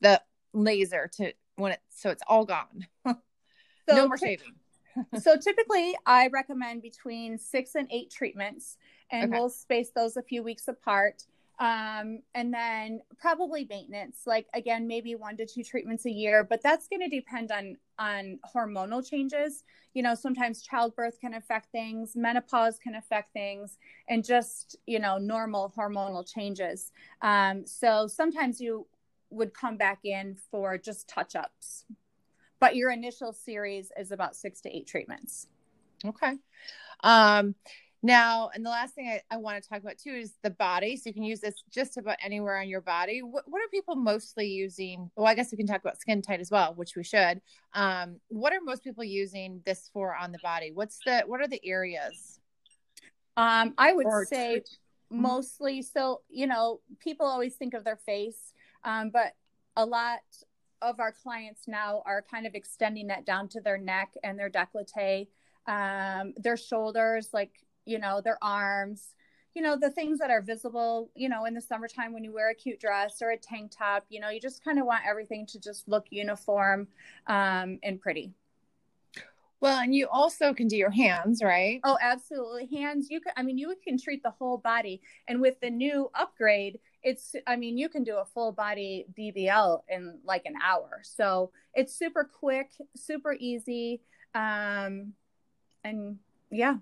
the 0.00 0.22
laser 0.52 1.10
to 1.16 1.32
when 1.56 1.72
it 1.72 1.80
so 1.90 2.10
it's 2.10 2.22
all 2.28 2.44
gone? 2.44 2.86
so 3.04 3.16
no 3.90 4.06
more 4.06 4.16
shaving. 4.16 4.54
So 5.20 5.36
typically, 5.36 5.96
I 6.06 6.28
recommend 6.28 6.82
between 6.82 7.38
six 7.38 7.74
and 7.74 7.88
eight 7.90 8.10
treatments, 8.10 8.76
and 9.10 9.30
okay. 9.30 9.38
we'll 9.38 9.50
space 9.50 9.90
those 9.94 10.16
a 10.16 10.22
few 10.22 10.42
weeks 10.42 10.68
apart. 10.68 11.24
Um, 11.58 12.20
and 12.34 12.52
then 12.52 13.00
probably 13.18 13.66
maintenance 13.70 14.24
like 14.26 14.46
again 14.52 14.86
maybe 14.86 15.14
one 15.14 15.38
to 15.38 15.46
two 15.46 15.64
treatments 15.64 16.04
a 16.04 16.10
year 16.10 16.44
but 16.44 16.62
that's 16.62 16.86
going 16.86 17.00
to 17.00 17.08
depend 17.08 17.50
on 17.50 17.78
on 17.98 18.38
hormonal 18.54 19.08
changes. 19.08 19.64
You 19.94 20.02
know 20.02 20.14
sometimes 20.14 20.60
childbirth 20.60 21.18
can 21.18 21.32
affect 21.32 21.72
things 21.72 22.14
menopause 22.14 22.78
can 22.78 22.94
affect 22.94 23.32
things 23.32 23.78
and 24.06 24.22
just 24.22 24.76
you 24.86 24.98
know 24.98 25.16
normal 25.16 25.72
hormonal 25.74 26.30
changes. 26.30 26.92
Um, 27.22 27.66
so 27.66 28.06
sometimes 28.06 28.60
you 28.60 28.86
would 29.30 29.54
come 29.54 29.78
back 29.78 30.00
in 30.04 30.36
for 30.50 30.76
just 30.76 31.08
touch 31.08 31.34
ups 31.34 31.84
but 32.60 32.76
your 32.76 32.90
initial 32.90 33.32
series 33.32 33.90
is 33.98 34.12
about 34.12 34.36
six 34.36 34.60
to 34.60 34.74
eight 34.74 34.86
treatments 34.86 35.48
okay 36.04 36.34
um 37.02 37.54
Now, 38.02 38.50
and 38.54 38.64
the 38.64 38.70
last 38.70 38.94
thing 38.94 39.08
I, 39.08 39.34
I 39.34 39.38
want 39.38 39.60
to 39.60 39.68
talk 39.68 39.80
about 39.80 39.98
too 39.98 40.12
is 40.12 40.34
the 40.42 40.50
body. 40.50 40.96
So 40.96 41.08
you 41.08 41.14
can 41.14 41.24
use 41.24 41.40
this 41.40 41.54
just 41.72 41.96
about 41.96 42.18
anywhere 42.22 42.56
on 42.60 42.68
your 42.68 42.82
body. 42.82 43.20
What, 43.22 43.44
what 43.48 43.60
are 43.60 43.68
people 43.68 43.96
mostly 43.96 44.46
using? 44.46 45.10
Well, 45.16 45.26
I 45.26 45.34
guess 45.34 45.50
we 45.50 45.56
can 45.56 45.66
talk 45.66 45.80
about 45.80 45.96
SkinTyte 45.98 46.38
as 46.38 46.50
well, 46.50 46.74
which 46.74 46.94
we 46.94 47.02
should. 47.02 47.40
Um, 47.72 48.20
what 48.28 48.52
are 48.52 48.60
most 48.62 48.84
people 48.84 49.02
using 49.02 49.60
this 49.66 49.90
for 49.92 50.14
on 50.14 50.30
the 50.30 50.38
body? 50.38 50.70
What's 50.72 51.00
the 51.04 51.24
what 51.26 51.40
are 51.40 51.48
the 51.48 51.60
areas? 51.66 52.38
Um, 53.36 53.74
I 53.76 53.92
would 53.92 54.06
or 54.06 54.24
say 54.26 54.58
mm-hmm. 54.58 55.22
mostly. 55.22 55.82
So 55.82 56.20
you 56.28 56.46
know, 56.46 56.80
people 57.00 57.26
always 57.26 57.56
think 57.56 57.74
of 57.74 57.82
their 57.82 57.96
face, 57.96 58.52
um, 58.84 59.10
but 59.10 59.32
a 59.74 59.84
lot 59.84 60.20
of 60.82 61.00
our 61.00 61.12
clients 61.12 61.62
now 61.66 62.02
are 62.06 62.22
kind 62.22 62.46
of 62.46 62.54
extending 62.54 63.06
that 63.08 63.24
down 63.24 63.48
to 63.48 63.60
their 63.60 63.78
neck 63.78 64.12
and 64.22 64.38
their 64.38 64.50
décolleté, 64.50 65.28
um, 65.66 66.34
their 66.36 66.56
shoulders, 66.56 67.30
like 67.32 67.52
you 67.86 67.98
know, 67.98 68.20
their 68.20 68.38
arms, 68.42 69.14
you 69.54 69.62
know, 69.62 69.74
the 69.74 69.90
things 69.90 70.18
that 70.18 70.30
are 70.30 70.42
visible, 70.42 71.10
you 71.14 71.30
know, 71.30 71.46
in 71.46 71.54
the 71.54 71.60
summertime 71.60 72.12
when 72.12 72.22
you 72.22 72.32
wear 72.32 72.50
a 72.50 72.54
cute 72.54 72.78
dress 72.78 73.22
or 73.22 73.30
a 73.30 73.38
tank 73.38 73.72
top, 73.76 74.04
you 74.10 74.20
know, 74.20 74.28
you 74.28 74.38
just 74.38 74.62
kind 74.62 74.78
of 74.78 74.84
want 74.84 75.02
everything 75.08 75.46
to 75.46 75.58
just 75.58 75.88
look 75.88 76.04
uniform 76.10 76.86
um, 77.26 77.78
and 77.82 77.98
pretty. 77.98 78.34
Well, 79.60 79.78
and 79.78 79.94
you 79.94 80.08
also 80.08 80.52
can 80.52 80.68
do 80.68 80.76
your 80.76 80.90
hands, 80.90 81.42
right? 81.42 81.80
Oh, 81.84 81.96
absolutely. 82.02 82.66
Hands, 82.76 83.08
you 83.08 83.20
can, 83.20 83.32
I 83.36 83.42
mean, 83.42 83.56
you 83.56 83.74
can 83.82 83.98
treat 83.98 84.22
the 84.22 84.30
whole 84.30 84.58
body. 84.58 85.00
And 85.26 85.40
with 85.40 85.58
the 85.60 85.70
new 85.70 86.10
upgrade, 86.14 86.78
it's, 87.06 87.36
I 87.46 87.54
mean, 87.54 87.78
you 87.78 87.88
can 87.88 88.02
do 88.02 88.16
a 88.16 88.24
full 88.24 88.50
body 88.50 89.06
BBL 89.16 89.82
in 89.88 90.18
like 90.24 90.42
an 90.44 90.54
hour. 90.60 91.02
So 91.04 91.52
it's 91.72 91.96
super 91.96 92.24
quick, 92.24 92.72
super 92.96 93.36
easy. 93.38 94.00
Um, 94.34 95.12
and 95.84 96.18
yeah. 96.50 96.78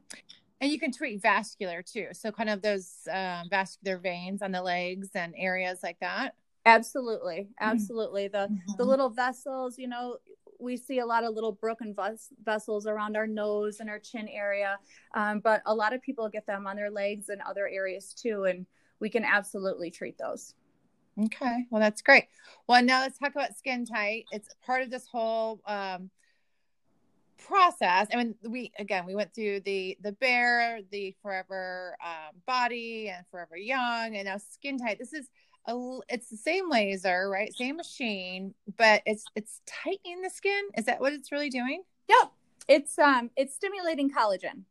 And 0.62 0.72
you 0.72 0.78
can 0.78 0.92
treat 0.92 1.20
vascular 1.20 1.82
too. 1.82 2.08
So 2.12 2.32
kind 2.32 2.48
of 2.48 2.62
those 2.62 3.06
um, 3.12 3.50
vascular 3.50 3.98
veins 3.98 4.40
on 4.40 4.50
the 4.50 4.62
legs 4.62 5.10
and 5.14 5.34
areas 5.36 5.80
like 5.82 6.00
that. 6.00 6.36
Absolutely. 6.64 7.40
Mm-hmm. 7.40 7.70
Absolutely. 7.70 8.28
The, 8.28 8.48
mm-hmm. 8.48 8.72
the 8.78 8.84
little 8.84 9.10
vessels, 9.10 9.78
you 9.78 9.88
know, 9.88 10.16
we 10.58 10.78
see 10.78 11.00
a 11.00 11.06
lot 11.06 11.24
of 11.24 11.34
little 11.34 11.52
broken 11.52 11.94
ves- 11.94 12.32
vessels 12.42 12.86
around 12.86 13.14
our 13.14 13.26
nose 13.26 13.80
and 13.80 13.90
our 13.90 13.98
chin 13.98 14.26
area. 14.28 14.78
Um, 15.14 15.40
but 15.40 15.60
a 15.66 15.74
lot 15.74 15.92
of 15.92 16.00
people 16.00 16.30
get 16.30 16.46
them 16.46 16.66
on 16.66 16.76
their 16.76 16.90
legs 16.90 17.28
and 17.28 17.42
other 17.42 17.68
areas 17.68 18.14
too. 18.14 18.44
And 18.44 18.64
we 19.04 19.10
can 19.10 19.22
absolutely 19.22 19.90
treat 19.90 20.16
those. 20.16 20.54
Okay. 21.22 21.66
Well, 21.70 21.78
that's 21.78 22.00
great. 22.00 22.24
Well, 22.66 22.82
now 22.82 23.02
let's 23.02 23.18
talk 23.18 23.32
about 23.32 23.50
SkinTyte. 23.50 24.24
It's 24.32 24.48
part 24.64 24.80
of 24.80 24.90
this 24.90 25.06
whole 25.06 25.60
um, 25.66 26.08
process. 27.36 28.06
I 28.10 28.16
mean, 28.16 28.34
we 28.42 28.72
again 28.78 29.04
we 29.04 29.14
went 29.14 29.34
through 29.34 29.60
the 29.60 29.98
the 30.00 30.12
bare, 30.12 30.80
the 30.90 31.14
forever 31.20 31.98
um, 32.02 32.40
body, 32.46 33.10
and 33.14 33.26
forever 33.30 33.58
young, 33.58 34.16
and 34.16 34.24
now 34.24 34.36
SkinTyte. 34.36 34.98
This 34.98 35.12
is 35.12 35.28
a, 35.66 35.98
it's 36.08 36.30
the 36.30 36.38
same 36.38 36.70
laser, 36.70 37.28
right? 37.28 37.52
Same 37.52 37.76
machine, 37.76 38.54
but 38.78 39.02
it's 39.04 39.26
it's 39.36 39.60
tightening 39.66 40.22
the 40.22 40.30
skin. 40.30 40.62
Is 40.78 40.86
that 40.86 40.98
what 40.98 41.12
it's 41.12 41.30
really 41.30 41.50
doing? 41.50 41.82
Yep. 42.08 42.32
It's 42.68 42.98
um 42.98 43.30
it's 43.36 43.54
stimulating 43.54 44.10
collagen. 44.10 44.62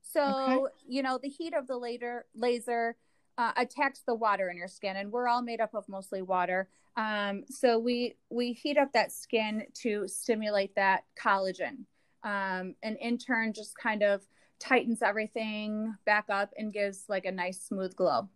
So, 0.00 0.64
okay. 0.64 0.74
you 0.88 1.02
know, 1.02 1.18
the 1.22 1.28
heat 1.28 1.52
of 1.54 1.66
the 1.66 1.76
laser 1.76 2.24
laser 2.34 2.96
uh, 3.38 3.52
attacks 3.56 4.02
the 4.06 4.14
water 4.14 4.50
in 4.50 4.56
your 4.56 4.68
skin 4.68 4.96
and 4.96 5.10
we're 5.10 5.28
all 5.28 5.42
made 5.42 5.60
up 5.60 5.74
of 5.74 5.88
mostly 5.88 6.22
water. 6.22 6.68
Um, 6.96 7.44
so 7.48 7.78
we 7.78 8.16
we 8.30 8.52
heat 8.52 8.76
up 8.76 8.92
that 8.92 9.12
skin 9.12 9.64
to 9.82 10.06
stimulate 10.06 10.74
that 10.76 11.04
collagen. 11.18 11.84
Um, 12.24 12.74
and 12.82 12.96
in 13.00 13.18
turn 13.18 13.52
just 13.52 13.76
kind 13.76 14.02
of 14.02 14.22
tightens 14.60 15.02
everything 15.02 15.94
back 16.04 16.26
up 16.30 16.52
and 16.56 16.72
gives 16.72 17.04
like 17.08 17.24
a 17.24 17.32
nice 17.32 17.60
smooth 17.60 17.96
glow. 17.96 18.28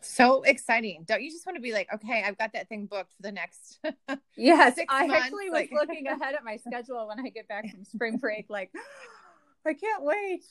So 0.00 0.42
exciting. 0.42 1.04
Don't 1.06 1.22
you 1.22 1.30
just 1.30 1.46
want 1.46 1.56
to 1.56 1.62
be 1.62 1.72
like, 1.72 1.88
okay, 1.92 2.22
I've 2.24 2.38
got 2.38 2.52
that 2.54 2.68
thing 2.68 2.86
booked 2.86 3.12
for 3.14 3.22
the 3.22 3.32
next 3.32 3.78
Yes. 4.36 4.78
I 4.88 5.06
months. 5.06 5.24
actually 5.24 5.50
was 5.50 5.66
looking 5.72 6.06
ahead 6.06 6.34
at 6.34 6.44
my 6.44 6.56
schedule 6.56 7.06
when 7.08 7.18
I 7.20 7.28
get 7.30 7.48
back 7.48 7.70
from 7.70 7.84
spring 7.84 8.16
break, 8.18 8.46
like 8.48 8.72
I 9.66 9.74
can't 9.74 10.04
wait. 10.04 10.44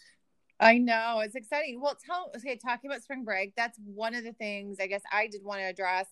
I 0.60 0.78
know 0.78 1.22
it's 1.24 1.36
exciting. 1.36 1.82
Well, 1.82 1.98
tell 2.04 2.32
okay, 2.36 2.56
talking 2.56 2.90
about 2.90 3.04
spring 3.04 3.24
break, 3.24 3.56
that's 3.56 3.78
one 3.84 4.16
of 4.16 4.24
the 4.24 4.34
things 4.34 4.78
I 4.80 4.88
guess 4.88 5.02
I 5.12 5.28
did 5.28 5.44
want 5.44 5.60
to 5.60 5.66
address 5.66 6.08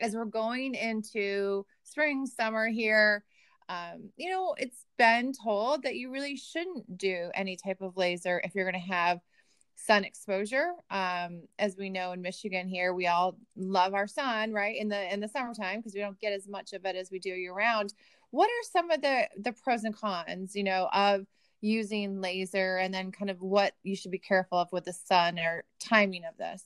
as 0.00 0.14
we're 0.14 0.24
going 0.24 0.74
into 0.74 1.66
spring, 1.82 2.26
summer 2.26 2.68
here. 2.68 3.24
Um, 3.68 4.10
you 4.16 4.30
know, 4.30 4.54
it's 4.58 4.86
been 4.98 5.32
told 5.32 5.82
that 5.84 5.96
you 5.96 6.10
really 6.10 6.36
shouldn't 6.36 6.98
do 6.98 7.30
any 7.34 7.56
type 7.56 7.80
of 7.80 7.96
laser 7.96 8.40
if 8.42 8.54
you're 8.54 8.68
going 8.68 8.82
to 8.82 8.92
have 8.92 9.20
sun 9.76 10.04
exposure. 10.04 10.72
Um, 10.90 11.42
as 11.58 11.76
we 11.76 11.88
know 11.88 12.12
in 12.12 12.22
Michigan 12.22 12.68
here, 12.68 12.94
we 12.94 13.06
all 13.06 13.36
love 13.56 13.94
our 13.94 14.06
sun, 14.06 14.52
right? 14.52 14.76
In 14.76 14.88
the 14.88 15.12
in 15.12 15.20
the 15.20 15.28
summertime 15.28 15.80
because 15.80 15.94
we 15.94 16.00
don't 16.00 16.20
get 16.20 16.32
as 16.32 16.48
much 16.48 16.72
of 16.72 16.84
it 16.84 16.96
as 16.96 17.10
we 17.10 17.18
do 17.18 17.30
year 17.30 17.54
round. 17.54 17.94
What 18.30 18.46
are 18.46 18.70
some 18.70 18.90
of 18.90 19.02
the 19.02 19.28
the 19.38 19.52
pros 19.52 19.84
and 19.84 19.96
cons, 19.96 20.54
you 20.54 20.64
know, 20.64 20.88
of 20.92 21.26
using 21.60 22.20
laser 22.20 22.78
and 22.78 22.92
then 22.92 23.12
kind 23.12 23.30
of 23.30 23.42
what 23.42 23.74
you 23.82 23.94
should 23.94 24.10
be 24.10 24.18
careful 24.18 24.58
of 24.58 24.72
with 24.72 24.84
the 24.84 24.92
sun 24.92 25.38
or 25.38 25.64
timing 25.78 26.24
of 26.24 26.36
this? 26.36 26.64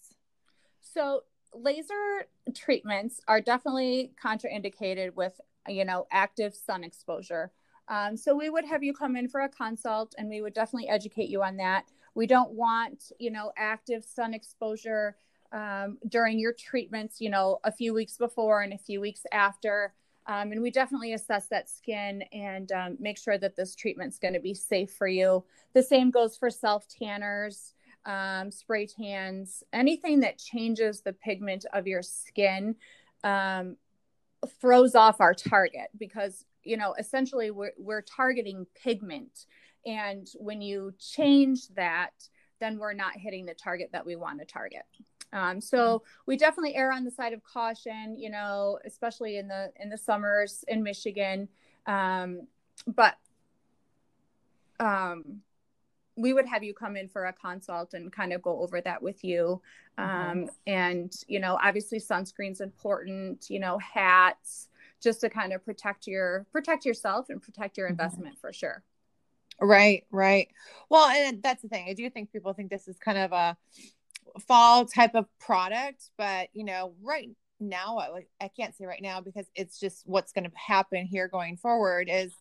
So 0.81 1.25
laser 1.53 2.27
treatments 2.55 3.21
are 3.29 3.41
definitely 3.41 4.13
contraindicated 4.23 5.15
with 5.15 5.41
you 5.69 5.85
know 5.85 6.07
active 6.11 6.55
sun 6.55 6.85
exposure. 6.85 7.53
Um, 7.89 8.17
so 8.17 8.35
we 8.35 8.49
would 8.49 8.65
have 8.65 8.83
you 8.83 8.95
come 8.95 9.17
in 9.17 9.29
for 9.29 9.43
a 9.43 9.49
consult 9.49 10.15
and 10.17 10.29
we 10.29 10.41
would 10.41 10.55
definitely 10.55 10.89
educate 10.89 11.29
you 11.29 11.43
on 11.43 11.57
that. 11.59 11.85
We 12.15 12.27
don't 12.27 12.53
want, 12.53 13.13
you 13.19 13.31
know, 13.31 13.53
active 13.57 14.05
sun 14.05 14.33
exposure 14.33 15.17
um, 15.53 15.99
during 16.09 16.39
your 16.39 16.53
treatments, 16.53 17.21
you 17.21 17.29
know, 17.29 17.59
a 17.65 17.73
few 17.73 17.93
weeks 17.93 18.17
before 18.17 18.63
and 18.63 18.73
a 18.73 18.79
few 18.79 19.01
weeks 19.01 19.23
after. 19.33 19.93
Um, 20.27 20.53
and 20.53 20.63
we 20.63 20.71
definitely 20.71 21.13
assess 21.13 21.47
that 21.49 21.69
skin 21.69 22.23
and 22.33 22.73
um, 22.73 22.97
make 22.99 23.19
sure 23.19 23.37
that 23.39 23.57
this 23.57 23.75
treatment's 23.75 24.19
going 24.19 24.35
to 24.35 24.41
be 24.41 24.55
safe 24.55 24.93
for 24.93 25.07
you. 25.07 25.45
The 25.75 25.83
same 25.83 26.11
goes 26.11 26.37
for 26.37 26.51
self 26.51 26.89
tanners, 26.89 27.75
um, 28.07 28.51
spray 28.51 28.87
tans, 28.87 29.63
anything 29.73 30.21
that 30.21 30.39
changes 30.39 31.03
the 31.03 31.13
pigment 31.13 31.67
of 31.73 31.87
your 31.87 32.03
skin 32.03 32.77
um, 33.23 33.77
throws 34.61 34.95
off 34.95 35.21
our 35.21 35.35
target 35.35 35.89
because 35.99 36.45
you 36.63 36.77
know 36.77 36.95
essentially 36.99 37.51
we're, 37.51 37.73
we're 37.79 38.03
targeting 38.03 38.67
pigment 38.83 39.47
and 39.87 40.29
when 40.39 40.61
you 40.61 40.95
change 40.99 41.69
that, 41.75 42.13
then 42.61 42.79
we're 42.79 42.95
not 42.95 43.17
hitting 43.17 43.47
the 43.47 43.55
target 43.55 43.91
that 43.93 44.07
we 44.07 44.17
want 44.17 44.41
to 44.41 44.47
target. 44.47 44.83
Um, 45.35 45.61
so 45.61 46.05
we 46.27 46.37
definitely 46.37 46.77
err 46.77 46.93
on 46.93 47.05
the 47.05 47.11
side 47.11 47.33
of 47.33 47.43
caution, 47.43 48.17
you 48.17 48.31
know, 48.31 48.79
especially 48.87 49.37
in 49.37 49.49
the 49.49 49.73
in 49.81 49.91
the 49.91 49.99
summers 49.99 50.65
in 50.69 50.83
Michigan. 50.83 51.49
Um, 51.87 52.47
but 52.87 53.17
um, 54.79 55.41
we 56.17 56.33
would 56.33 56.47
have 56.47 56.63
you 56.63 56.73
come 56.73 56.97
in 56.97 57.09
for 57.09 57.27
a 57.27 57.33
consult 57.33 57.95
and 57.95 58.13
kind 58.13 58.33
of 58.33 58.43
go 58.43 58.61
over 58.61 58.81
that 58.81 59.03
with 59.03 59.25
you. 59.25 59.61
Um, 59.99 60.09
mm-hmm. 60.09 60.45
And 60.69 61.13
you 61.27 61.41
know, 61.41 61.59
obviously 61.63 61.99
sunscreen's 61.99 62.61
important. 62.61 63.51
You 63.51 63.59
know, 63.59 63.79
hats 63.79 64.69
just 65.03 65.21
to 65.23 65.29
kind 65.29 65.53
of 65.53 65.65
protect 65.65 66.07
your 66.07 66.47
protect 66.53 66.87
yourself 66.87 67.29
and 67.29 67.43
protect 67.43 67.77
your 67.77 67.89
mm-hmm. 67.89 67.93
investment 67.93 68.35
mm-hmm. 68.37 68.41
for 68.41 68.53
sure. 68.53 68.83
Right, 69.61 70.05
right. 70.11 70.49
Well, 70.89 71.09
and 71.09 71.43
that's 71.43 71.63
the 71.63 71.69
thing. 71.69 71.87
I 71.89 71.93
do 71.93 72.09
think 72.11 72.33
people 72.33 72.53
think 72.55 72.71
this 72.71 72.89
is 72.89 72.99
kind 72.99 73.19
of 73.19 73.33
a 73.33 73.57
fall 74.41 74.87
type 74.87 75.15
of 75.15 75.27
product, 75.39 76.11
but 76.17 76.49
you 76.53 76.65
know, 76.65 76.95
right 77.03 77.31
now, 77.61 77.99
I, 77.99 78.27
I 78.41 78.49
can't 78.49 78.77
say 78.77 78.85
right 78.85 79.03
now 79.03 79.21
because 79.21 79.47
it's 79.55 79.79
just 79.79 80.03
what's 80.07 80.33
going 80.33 80.45
to 80.45 80.51
happen 80.55 81.07
here 81.07 81.29
going 81.29 81.57
forward 81.57 82.09
is 82.11 82.33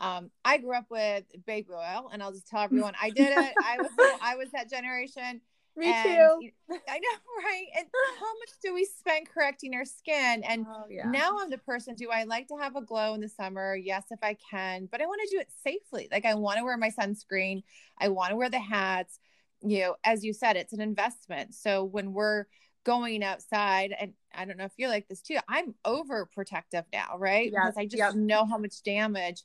um, 0.00 0.30
I 0.44 0.58
grew 0.58 0.74
up 0.74 0.86
with 0.90 1.24
baby 1.46 1.68
oil, 1.72 2.10
and 2.12 2.22
I'll 2.22 2.32
just 2.32 2.48
tell 2.48 2.60
everyone 2.62 2.94
I 3.00 3.10
did 3.10 3.36
it. 3.36 3.54
I 3.64 3.78
was 3.78 4.18
I 4.22 4.36
was 4.36 4.50
that 4.52 4.70
generation. 4.70 5.40
Me 5.78 5.92
and, 5.92 6.04
too. 6.04 6.50
I 6.88 6.98
know, 6.98 7.18
right? 7.44 7.66
And 7.76 7.86
how 8.18 8.38
much 8.38 8.48
do 8.62 8.72
we 8.72 8.86
spend 8.86 9.28
correcting 9.28 9.74
our 9.74 9.84
skin? 9.84 10.42
And 10.48 10.64
oh, 10.66 10.84
yeah. 10.88 11.10
now 11.10 11.36
I'm 11.38 11.50
the 11.50 11.58
person, 11.58 11.94
do 11.94 12.08
I 12.10 12.24
like 12.24 12.48
to 12.48 12.56
have 12.56 12.76
a 12.76 12.80
glow 12.80 13.12
in 13.12 13.20
the 13.20 13.28
summer? 13.28 13.76
Yes, 13.76 14.04
if 14.10 14.18
I 14.22 14.38
can, 14.50 14.88
but 14.90 15.02
I 15.02 15.06
want 15.06 15.20
to 15.28 15.36
do 15.36 15.38
it 15.38 15.50
safely. 15.62 16.08
Like 16.10 16.24
I 16.24 16.34
want 16.34 16.56
to 16.56 16.64
wear 16.64 16.78
my 16.78 16.88
sunscreen, 16.88 17.62
I 17.98 18.08
want 18.08 18.30
to 18.30 18.36
wear 18.36 18.48
the 18.48 18.58
hats. 18.58 19.20
You 19.62 19.80
know, 19.80 19.96
as 20.04 20.24
you 20.24 20.32
said, 20.32 20.56
it's 20.56 20.72
an 20.72 20.80
investment. 20.80 21.54
So 21.54 21.84
when 21.84 22.12
we're 22.12 22.44
going 22.84 23.24
outside, 23.24 23.94
and 23.98 24.12
I 24.34 24.44
don't 24.44 24.56
know 24.56 24.64
if 24.64 24.72
you're 24.76 24.88
like 24.88 25.08
this 25.08 25.20
too, 25.20 25.38
I'm 25.48 25.74
overprotective 25.84 26.84
now, 26.92 27.16
right? 27.18 27.50
Yes. 27.52 27.74
Because 27.74 27.76
I 27.76 27.86
just 27.86 28.16
know 28.16 28.44
how 28.44 28.58
much 28.58 28.82
damage 28.84 29.42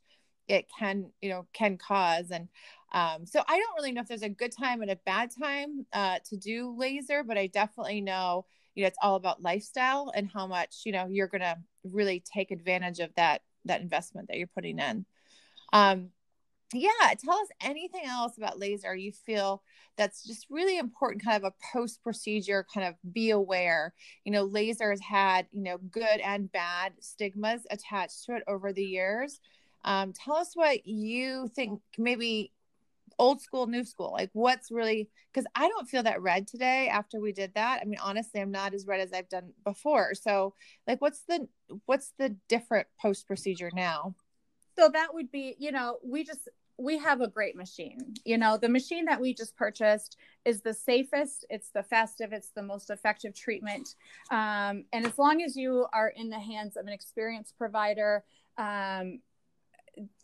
it 0.47 0.67
can, 0.77 1.11
you 1.21 1.29
know, 1.29 1.47
can 1.53 1.77
cause. 1.77 2.29
And 2.29 2.49
um, 2.93 3.25
so 3.25 3.41
I 3.47 3.57
don't 3.57 3.75
really 3.75 3.93
know 3.93 4.01
if 4.01 4.07
there's 4.07 4.21
a 4.21 4.29
good 4.29 4.51
time 4.51 4.81
and 4.81 4.91
a 4.91 4.95
bad 5.05 5.31
time 5.41 5.85
uh, 5.93 6.19
to 6.29 6.37
do 6.37 6.75
laser, 6.77 7.23
but 7.23 7.37
I 7.37 7.47
definitely 7.47 8.01
know, 8.01 8.45
you 8.75 8.83
know, 8.83 8.87
it's 8.87 8.97
all 9.01 9.15
about 9.15 9.41
lifestyle 9.41 10.11
and 10.13 10.29
how 10.31 10.45
much, 10.45 10.81
you 10.85 10.91
know, 10.91 11.07
you're 11.07 11.27
going 11.27 11.41
to 11.41 11.57
really 11.83 12.21
take 12.21 12.51
advantage 12.51 12.99
of 12.99 13.09
that, 13.15 13.41
that 13.65 13.81
investment 13.81 14.27
that 14.27 14.37
you're 14.37 14.47
putting 14.47 14.77
in. 14.77 15.05
Um, 15.73 16.09
yeah, 16.73 17.13
tell 17.23 17.37
us 17.37 17.47
anything 17.61 18.05
else 18.05 18.37
about 18.37 18.59
laser 18.59 18.95
you 18.95 19.11
feel 19.11 19.63
that's 19.97 20.23
just 20.23 20.47
really 20.49 20.77
important, 20.77 21.23
kind 21.23 21.43
of 21.43 21.51
a 21.51 21.77
post 21.77 22.01
procedure, 22.03 22.65
kind 22.73 22.87
of 22.87 22.95
be 23.13 23.31
aware. 23.31 23.93
You 24.23 24.31
know, 24.31 24.43
laser 24.43 24.89
has 24.89 25.01
had, 25.01 25.47
you 25.51 25.63
know, 25.63 25.77
good 25.77 26.19
and 26.23 26.51
bad 26.51 26.93
stigmas 26.99 27.65
attached 27.69 28.25
to 28.25 28.35
it 28.35 28.43
over 28.47 28.73
the 28.73 28.83
years. 28.83 29.39
Um, 29.83 30.13
tell 30.13 30.35
us 30.35 30.51
what 30.55 30.85
you 30.87 31.49
think 31.55 31.81
maybe 31.97 32.51
old 33.19 33.41
school, 33.41 33.67
new 33.67 33.83
school. 33.83 34.11
Like 34.13 34.29
what's 34.33 34.71
really 34.71 35.09
because 35.31 35.45
I 35.55 35.67
don't 35.67 35.87
feel 35.87 36.03
that 36.03 36.21
red 36.21 36.47
today 36.47 36.87
after 36.87 37.19
we 37.19 37.31
did 37.31 37.53
that. 37.55 37.79
I 37.81 37.85
mean, 37.85 37.99
honestly, 38.01 38.41
I'm 38.41 38.51
not 38.51 38.73
as 38.73 38.87
red 38.87 39.01
as 39.01 39.13
I've 39.13 39.29
done 39.29 39.51
before. 39.63 40.13
So 40.13 40.55
like 40.87 41.01
what's 41.01 41.21
the 41.27 41.47
what's 41.85 42.13
the 42.17 42.35
different 42.47 42.87
post 42.99 43.27
procedure 43.27 43.71
now? 43.73 44.15
So 44.77 44.89
that 44.89 45.13
would 45.13 45.31
be, 45.31 45.55
you 45.59 45.71
know, 45.71 45.97
we 46.03 46.23
just 46.23 46.47
we 46.81 46.97
have 46.97 47.21
a 47.21 47.27
great 47.27 47.55
machine. 47.55 48.15
You 48.25 48.37
know, 48.37 48.57
the 48.57 48.69
machine 48.69 49.05
that 49.05 49.21
we 49.21 49.33
just 49.33 49.55
purchased 49.55 50.17
is 50.45 50.61
the 50.61 50.73
safest, 50.73 51.45
it's 51.49 51.69
the 51.69 51.83
fastest, 51.83 52.33
it's 52.33 52.49
the 52.49 52.63
most 52.63 52.89
effective 52.89 53.35
treatment. 53.35 53.95
Um, 54.31 54.85
and 54.91 55.05
as 55.05 55.17
long 55.17 55.41
as 55.41 55.55
you 55.55 55.85
are 55.93 56.09
in 56.09 56.29
the 56.29 56.39
hands 56.39 56.77
of 56.77 56.87
an 56.87 56.93
experienced 56.93 57.57
provider, 57.57 58.23
um, 58.57 59.19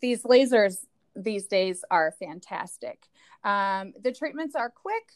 these 0.00 0.22
lasers 0.24 0.78
these 1.14 1.46
days 1.46 1.84
are 1.90 2.14
fantastic. 2.18 3.04
Um, 3.44 3.92
the 4.02 4.12
treatments 4.12 4.54
are 4.54 4.70
quick. 4.70 5.12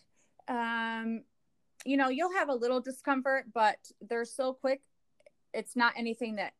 Um, 0.48 1.22
you 1.84 1.96
know, 1.96 2.08
you'll 2.08 2.34
have 2.34 2.48
a 2.48 2.54
little 2.54 2.80
discomfort, 2.80 3.46
but 3.52 3.78
they're 4.00 4.24
so 4.24 4.52
quick. 4.52 4.80
It's 5.52 5.76
not 5.76 5.94
anything 5.96 6.36
that 6.36 6.54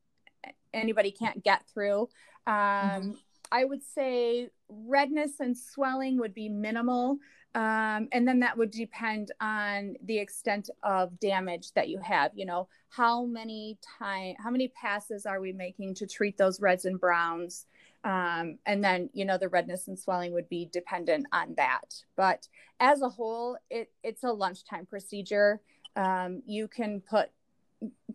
anybody 0.72 1.10
can't 1.12 1.42
get 1.42 1.64
through. 1.72 2.08
Um, 2.46 2.54
mm-hmm. 2.54 3.10
I 3.52 3.64
would 3.66 3.82
say 3.85 4.49
redness 4.71 5.38
and 5.38 5.56
swelling 5.56 6.18
would 6.18 6.35
be 6.35 6.49
minimal. 6.49 7.18
Um, 7.54 8.09
and 8.12 8.26
then 8.26 8.40
that 8.40 8.56
would 8.56 8.71
depend 8.71 9.30
on 9.42 9.94
the 10.06 10.18
extent 10.18 10.71
of 10.82 11.21
damage 11.21 11.73
that 11.73 11.90
you 11.90 11.99
have. 11.99 12.32
You 12.35 12.47
know, 12.47 12.68
how 12.88 13.26
many 13.26 13.78
time, 13.99 14.37
how 14.42 14.50
many 14.50 14.68
passes 14.68 15.26
are 15.26 15.38
we 15.38 15.52
making 15.52 15.94
to 15.97 16.06
treat 16.06 16.38
those 16.38 16.62
reds 16.62 16.87
and 16.87 16.99
browns? 16.99 17.66
Um, 18.04 18.59
and 18.64 18.82
then, 18.82 19.11
you 19.12 19.26
know, 19.26 19.37
the 19.37 19.50
redness 19.50 19.87
and 19.87 19.99
swelling 19.99 20.32
would 20.32 20.49
be 20.49 20.71
dependent 20.73 21.26
on 21.30 21.54
that. 21.59 21.94
But 22.16 22.49
as 22.80 23.02
a 23.02 23.09
whole, 23.11 23.59
it, 23.68 23.92
it's 24.02 24.25
a 24.25 24.32
lunchtime 24.32 24.87
procedure. 24.87 25.61
Um, 25.94 26.42
you 26.47 26.68
can 26.68 27.02
put 27.02 27.28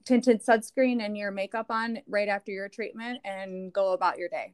tinted 0.04 0.44
sunscreen 0.44 1.06
and 1.06 1.16
your 1.16 1.30
makeup 1.30 1.68
on 1.70 2.00
right 2.08 2.28
after 2.28 2.52
your 2.52 2.70
treatment 2.70 3.20
and 3.24 3.72
go 3.72 3.94
about 3.94 4.18
your 4.18 4.30
day 4.30 4.54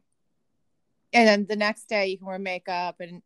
and 1.14 1.28
then 1.28 1.46
the 1.48 1.56
next 1.56 1.88
day 1.88 2.08
you 2.08 2.18
can 2.18 2.28
wear 2.28 2.40
makeup 2.40 2.98
and 3.00 3.22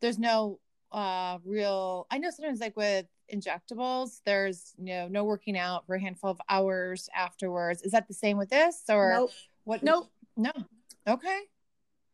there's 0.00 0.18
no 0.18 0.58
uh 0.92 1.38
real 1.44 2.06
i 2.10 2.18
know 2.18 2.30
sometimes 2.30 2.60
like 2.60 2.76
with 2.76 3.06
injectables 3.32 4.20
there's 4.24 4.74
you 4.78 4.94
know 4.94 5.08
no 5.08 5.24
working 5.24 5.56
out 5.56 5.86
for 5.86 5.94
a 5.94 6.00
handful 6.00 6.30
of 6.30 6.40
hours 6.48 7.08
afterwards. 7.14 7.82
Is 7.82 7.92
that 7.92 8.08
the 8.08 8.14
same 8.14 8.36
with 8.36 8.50
this 8.50 8.82
or 8.88 9.10
nope. 9.10 9.30
what? 9.64 9.82
Nope. 9.82 10.10
No. 10.36 10.52
Okay. 11.06 11.40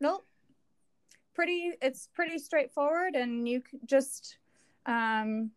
Nope. 0.00 0.26
Pretty 1.34 1.72
it's 1.82 2.08
pretty 2.14 2.38
straightforward 2.38 3.14
and 3.14 3.48
you 3.48 3.62
just 3.84 4.38
um 4.86 5.50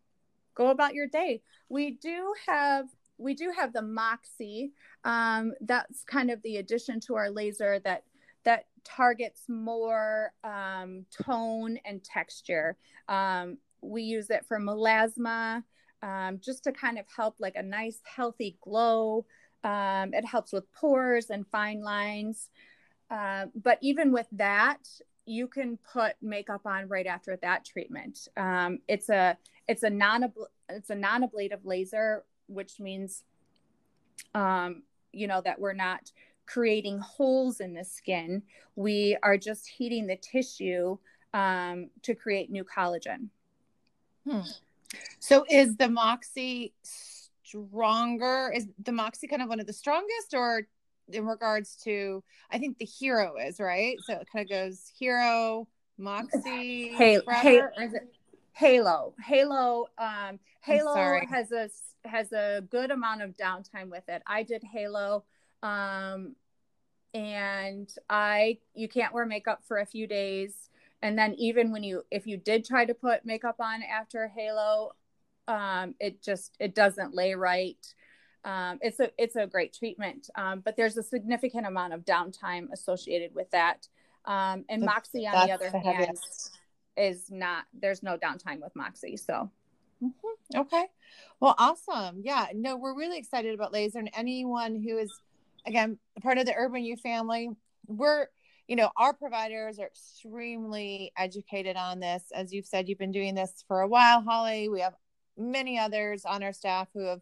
go 0.54 0.70
about 0.70 0.94
your 0.94 1.06
day. 1.06 1.42
We 1.68 1.92
do 1.92 2.34
have 2.46 2.86
we 3.18 3.34
do 3.34 3.52
have 3.56 3.72
the 3.72 3.80
MOXI 3.80 4.70
um 5.04 5.52
that's 5.60 6.04
kind 6.04 6.30
of 6.30 6.42
the 6.42 6.56
addition 6.56 7.00
to 7.00 7.16
our 7.16 7.30
laser 7.30 7.78
that 7.80 8.04
that 8.44 8.66
targets 8.84 9.42
more 9.48 10.32
um, 10.44 11.04
tone 11.24 11.78
and 11.84 12.02
texture. 12.02 12.76
Um, 13.08 13.58
we 13.82 14.02
use 14.02 14.30
it 14.30 14.44
for 14.46 14.58
melasma 14.58 15.62
um, 16.02 16.40
just 16.42 16.64
to 16.64 16.72
kind 16.72 16.98
of 16.98 17.04
help 17.14 17.36
like 17.38 17.56
a 17.56 17.62
nice 17.62 18.00
healthy 18.04 18.56
glow. 18.60 19.26
Um, 19.64 20.14
it 20.14 20.24
helps 20.24 20.52
with 20.52 20.70
pores 20.72 21.30
and 21.30 21.46
fine 21.46 21.82
lines. 21.82 22.48
Uh, 23.10 23.46
but 23.54 23.78
even 23.82 24.12
with 24.12 24.28
that, 24.32 24.78
you 25.26 25.46
can 25.46 25.78
put 25.92 26.14
makeup 26.22 26.62
on 26.64 26.88
right 26.88 27.06
after 27.06 27.38
that 27.42 27.64
treatment. 27.64 28.28
Um, 28.36 28.78
it's 28.88 29.08
a 29.08 29.36
it's 29.68 29.82
a 29.82 29.90
non 29.90 30.32
it's 30.68 30.90
a 30.90 30.94
non 30.94 31.22
ablative 31.22 31.64
laser, 31.64 32.24
which 32.46 32.80
means 32.80 33.24
um, 34.34 34.82
you 35.12 35.26
know 35.26 35.40
that 35.42 35.60
we're 35.60 35.72
not 35.74 36.10
creating 36.52 36.98
holes 36.98 37.60
in 37.60 37.74
the 37.74 37.84
skin. 37.84 38.42
We 38.74 39.16
are 39.22 39.36
just 39.36 39.68
heating 39.68 40.06
the 40.06 40.16
tissue 40.16 40.98
um, 41.32 41.90
to 42.02 42.14
create 42.14 42.50
new 42.50 42.64
collagen. 42.64 43.28
Hmm. 44.28 44.40
So 45.20 45.44
is 45.48 45.76
the 45.76 45.86
MOXI 45.86 46.72
stronger? 46.82 48.52
Is 48.54 48.66
the 48.82 48.92
MOXI 48.92 49.30
kind 49.30 49.42
of 49.42 49.48
one 49.48 49.60
of 49.60 49.66
the 49.66 49.72
strongest 49.72 50.34
or 50.34 50.66
in 51.12 51.26
regards 51.26 51.76
to 51.84 52.22
I 52.50 52.58
think 52.58 52.78
the 52.78 52.84
hero 52.84 53.36
is, 53.36 53.60
right? 53.60 53.96
So 54.04 54.14
it 54.14 54.28
kind 54.32 54.44
of 54.44 54.50
goes 54.50 54.90
hero, 54.98 55.68
MOXI, 56.00 56.94
hey, 56.96 57.20
hey, 57.28 57.60
or 57.60 57.72
it 57.78 58.14
Halo? 58.52 59.14
Halo, 59.24 59.86
um, 59.98 60.40
Halo 60.62 61.20
has 61.28 61.52
a 61.52 61.70
has 62.04 62.32
a 62.32 62.62
good 62.70 62.90
amount 62.90 63.22
of 63.22 63.36
downtime 63.36 63.88
with 63.88 64.08
it. 64.08 64.22
I 64.26 64.42
did 64.42 64.62
Halo 64.64 65.24
um, 65.62 66.34
and 67.14 67.92
I 68.08 68.58
you 68.74 68.88
can't 68.88 69.12
wear 69.12 69.26
makeup 69.26 69.62
for 69.66 69.78
a 69.78 69.86
few 69.86 70.06
days. 70.06 70.54
And 71.02 71.18
then 71.18 71.34
even 71.34 71.72
when 71.72 71.82
you 71.82 72.04
if 72.10 72.26
you 72.26 72.36
did 72.36 72.64
try 72.64 72.84
to 72.84 72.94
put 72.94 73.24
makeup 73.24 73.56
on 73.58 73.82
after 73.82 74.28
Halo, 74.28 74.92
um, 75.48 75.94
it 75.98 76.22
just 76.22 76.56
it 76.60 76.74
doesn't 76.74 77.14
lay 77.14 77.34
right. 77.34 77.84
Um, 78.44 78.78
it's 78.80 79.00
a 79.00 79.10
it's 79.18 79.36
a 79.36 79.46
great 79.46 79.74
treatment, 79.74 80.30
um, 80.34 80.60
but 80.60 80.76
there's 80.76 80.96
a 80.96 81.02
significant 81.02 81.66
amount 81.66 81.92
of 81.92 82.04
downtime 82.04 82.70
associated 82.72 83.34
with 83.34 83.50
that. 83.50 83.88
Um, 84.24 84.64
and 84.68 84.82
MOXI, 84.82 85.32
on 85.32 85.46
the 85.46 85.52
other 85.52 85.70
the 85.70 85.78
hand, 85.78 86.18
is 86.96 87.30
not. 87.30 87.64
There's 87.78 88.02
no 88.02 88.16
downtime 88.16 88.60
with 88.60 88.74
MOXI. 88.74 89.18
So, 89.18 89.50
mm-hmm. 90.02 90.60
okay, 90.60 90.86
well, 91.40 91.54
awesome. 91.58 92.20
Yeah, 92.22 92.46
no, 92.54 92.76
we're 92.76 92.96
really 92.96 93.18
excited 93.18 93.54
about 93.54 93.72
laser, 93.72 93.98
and 93.98 94.10
anyone 94.14 94.76
who 94.76 94.98
is 94.98 95.10
again 95.66 95.98
part 96.22 96.38
of 96.38 96.46
the 96.46 96.54
Urban 96.54 96.82
U 96.84 96.96
family 96.96 97.50
we're 97.86 98.26
you 98.68 98.76
know 98.76 98.90
our 98.96 99.12
providers 99.12 99.78
are 99.78 99.86
extremely 99.86 101.12
educated 101.16 101.76
on 101.76 102.00
this. 102.00 102.24
As 102.32 102.52
you've 102.52 102.66
said 102.66 102.88
you've 102.88 102.98
been 102.98 103.12
doing 103.12 103.34
this 103.34 103.64
for 103.66 103.80
a 103.80 103.88
while 103.88 104.22
holly. 104.22 104.68
We 104.68 104.80
have 104.80 104.94
many 105.36 105.78
others 105.78 106.24
on 106.24 106.42
our 106.42 106.52
staff 106.52 106.88
who 106.94 107.04
have 107.06 107.20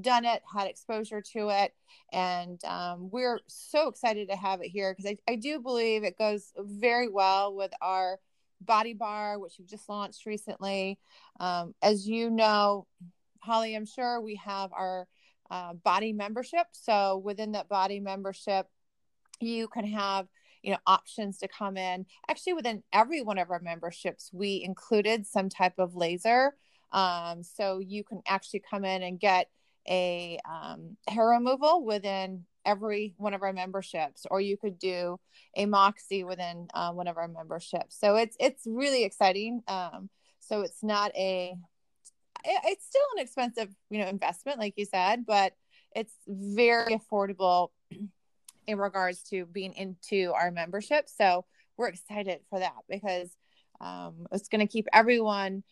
done 0.00 0.24
it 0.24 0.42
had 0.52 0.68
exposure 0.68 1.20
to 1.20 1.48
it. 1.48 1.72
And 2.12 2.62
um, 2.64 3.08
we're 3.10 3.40
so 3.46 3.88
excited 3.88 4.28
to 4.28 4.36
have 4.36 4.60
it 4.62 4.68
here 4.68 4.94
because 4.94 5.10
I, 5.10 5.32
I 5.32 5.36
do 5.36 5.60
believe 5.60 6.04
it 6.04 6.18
goes 6.18 6.52
very 6.58 7.08
well 7.08 7.54
with 7.54 7.72
our 7.80 8.18
body 8.62 8.94
bar 8.94 9.38
which 9.38 9.56
we've 9.58 9.68
just 9.68 9.88
launched 9.88 10.24
recently. 10.24 10.98
Um, 11.40 11.74
as 11.82 12.08
you 12.08 12.30
know 12.30 12.86
holly 13.40 13.76
i'm 13.76 13.86
sure 13.86 14.20
we 14.20 14.34
have 14.36 14.72
our 14.72 15.06
uh, 15.50 15.74
body 15.74 16.12
membership. 16.12 16.66
So 16.72 17.18
within 17.24 17.52
that 17.52 17.68
body 17.68 18.00
membership, 18.00 18.66
you 19.40 19.68
can 19.68 19.86
have 19.86 20.26
you 20.62 20.72
know 20.72 20.78
options 20.86 21.38
to 21.38 21.48
come 21.48 21.76
in. 21.76 22.06
Actually, 22.28 22.54
within 22.54 22.82
every 22.92 23.22
one 23.22 23.38
of 23.38 23.50
our 23.50 23.60
memberships, 23.60 24.30
we 24.32 24.62
included 24.64 25.26
some 25.26 25.48
type 25.48 25.78
of 25.78 25.94
laser. 25.94 26.54
Um, 26.92 27.42
so 27.42 27.78
you 27.78 28.04
can 28.04 28.22
actually 28.26 28.62
come 28.68 28.84
in 28.84 29.02
and 29.02 29.18
get 29.18 29.48
a 29.88 30.38
um, 30.48 30.96
hair 31.08 31.28
removal 31.28 31.84
within 31.84 32.44
every 32.64 33.14
one 33.16 33.34
of 33.34 33.42
our 33.42 33.52
memberships, 33.52 34.26
or 34.30 34.40
you 34.40 34.56
could 34.56 34.78
do 34.78 35.18
a 35.56 35.66
MOXI 35.66 36.26
within 36.26 36.68
uh, 36.74 36.90
one 36.90 37.06
of 37.06 37.16
our 37.16 37.28
memberships. 37.28 37.98
So 37.98 38.16
it's 38.16 38.36
it's 38.40 38.64
really 38.66 39.04
exciting. 39.04 39.62
Um, 39.68 40.10
so 40.40 40.62
it's 40.62 40.82
not 40.82 41.14
a 41.16 41.56
it's 42.46 42.86
still 42.86 43.02
an 43.16 43.22
expensive, 43.22 43.74
you 43.90 43.98
know, 43.98 44.06
investment, 44.06 44.58
like 44.58 44.74
you 44.76 44.84
said, 44.84 45.24
but 45.26 45.52
it's 45.94 46.14
very 46.26 46.96
affordable 46.96 47.70
in 48.66 48.78
regards 48.78 49.22
to 49.30 49.46
being 49.46 49.72
into 49.74 50.32
our 50.34 50.50
membership. 50.50 51.08
So 51.08 51.44
we're 51.76 51.88
excited 51.88 52.40
for 52.50 52.58
that 52.58 52.74
because 52.88 53.30
um, 53.80 54.26
it's 54.32 54.48
going 54.48 54.66
to 54.66 54.72
keep 54.72 54.86
everyone 54.92 55.62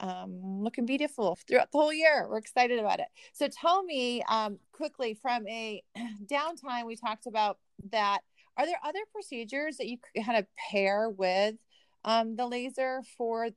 um, 0.00 0.40
looking 0.42 0.86
beautiful 0.86 1.38
throughout 1.46 1.70
the 1.72 1.78
whole 1.78 1.92
year. 1.92 2.26
We're 2.28 2.38
excited 2.38 2.78
about 2.78 3.00
it. 3.00 3.06
So 3.32 3.48
tell 3.48 3.82
me 3.82 4.22
um, 4.28 4.58
quickly 4.72 5.14
from 5.20 5.46
a 5.48 5.82
downtime, 6.26 6.86
we 6.86 6.96
talked 6.96 7.26
about 7.26 7.58
that. 7.90 8.20
Are 8.56 8.66
there 8.66 8.78
other 8.84 9.00
procedures 9.12 9.78
that 9.78 9.86
you 9.86 9.98
could 9.98 10.24
kind 10.24 10.38
of 10.38 10.46
pair 10.70 11.10
with 11.10 11.56
um, 12.04 12.36
the 12.36 12.46
laser 12.46 13.02
for? 13.16 13.48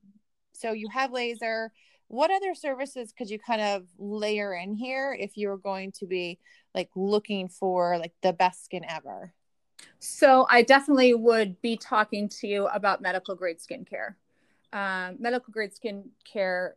So 0.53 0.71
you 0.71 0.89
have 0.91 1.11
laser, 1.11 1.71
what 2.07 2.31
other 2.31 2.55
services 2.55 3.13
could 3.17 3.29
you 3.29 3.39
kind 3.39 3.61
of 3.61 3.85
layer 3.97 4.53
in 4.53 4.73
here 4.75 5.15
if 5.19 5.37
you 5.37 5.49
were 5.49 5.57
going 5.57 5.91
to 5.91 6.05
be 6.05 6.39
like 6.73 6.89
looking 6.95 7.47
for 7.49 7.97
like 7.97 8.13
the 8.21 8.33
best 8.33 8.63
skin 8.65 8.85
ever 8.87 9.33
So 9.99 10.45
I 10.49 10.61
definitely 10.63 11.13
would 11.13 11.61
be 11.61 11.77
talking 11.77 12.29
to 12.29 12.47
you 12.47 12.67
about 12.67 13.01
medical 13.01 13.35
grade 13.35 13.57
skincare. 13.59 14.15
Um, 14.73 15.17
medical 15.19 15.51
grade 15.51 15.71
skincare 15.73 16.71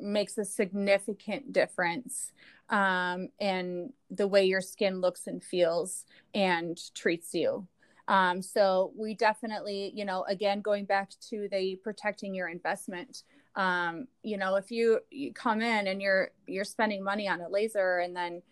makes 0.00 0.38
a 0.38 0.44
significant 0.44 1.52
difference 1.52 2.32
um, 2.70 3.28
in 3.38 3.92
the 4.10 4.26
way 4.26 4.44
your 4.44 4.60
skin 4.60 5.00
looks 5.00 5.26
and 5.26 5.42
feels 5.42 6.04
and 6.34 6.78
treats 6.94 7.34
you. 7.34 7.66
Um, 8.08 8.40
so 8.42 8.92
we 8.96 9.14
definitely, 9.14 9.92
you 9.94 10.04
know, 10.04 10.24
again, 10.28 10.62
going 10.62 10.86
back 10.86 11.10
to 11.28 11.48
the 11.50 11.76
protecting 11.82 12.34
your 12.34 12.48
investment. 12.48 13.22
Um, 13.56 14.06
you 14.22 14.36
know, 14.36 14.56
if 14.56 14.70
you, 14.70 15.00
you 15.10 15.32
come 15.32 15.60
in 15.60 15.86
and 15.88 16.00
you're 16.00 16.30
you're 16.46 16.64
spending 16.64 17.02
money 17.02 17.28
on 17.28 17.40
a 17.40 17.48
laser 17.48 17.98
and 17.98 18.14
then 18.14 18.42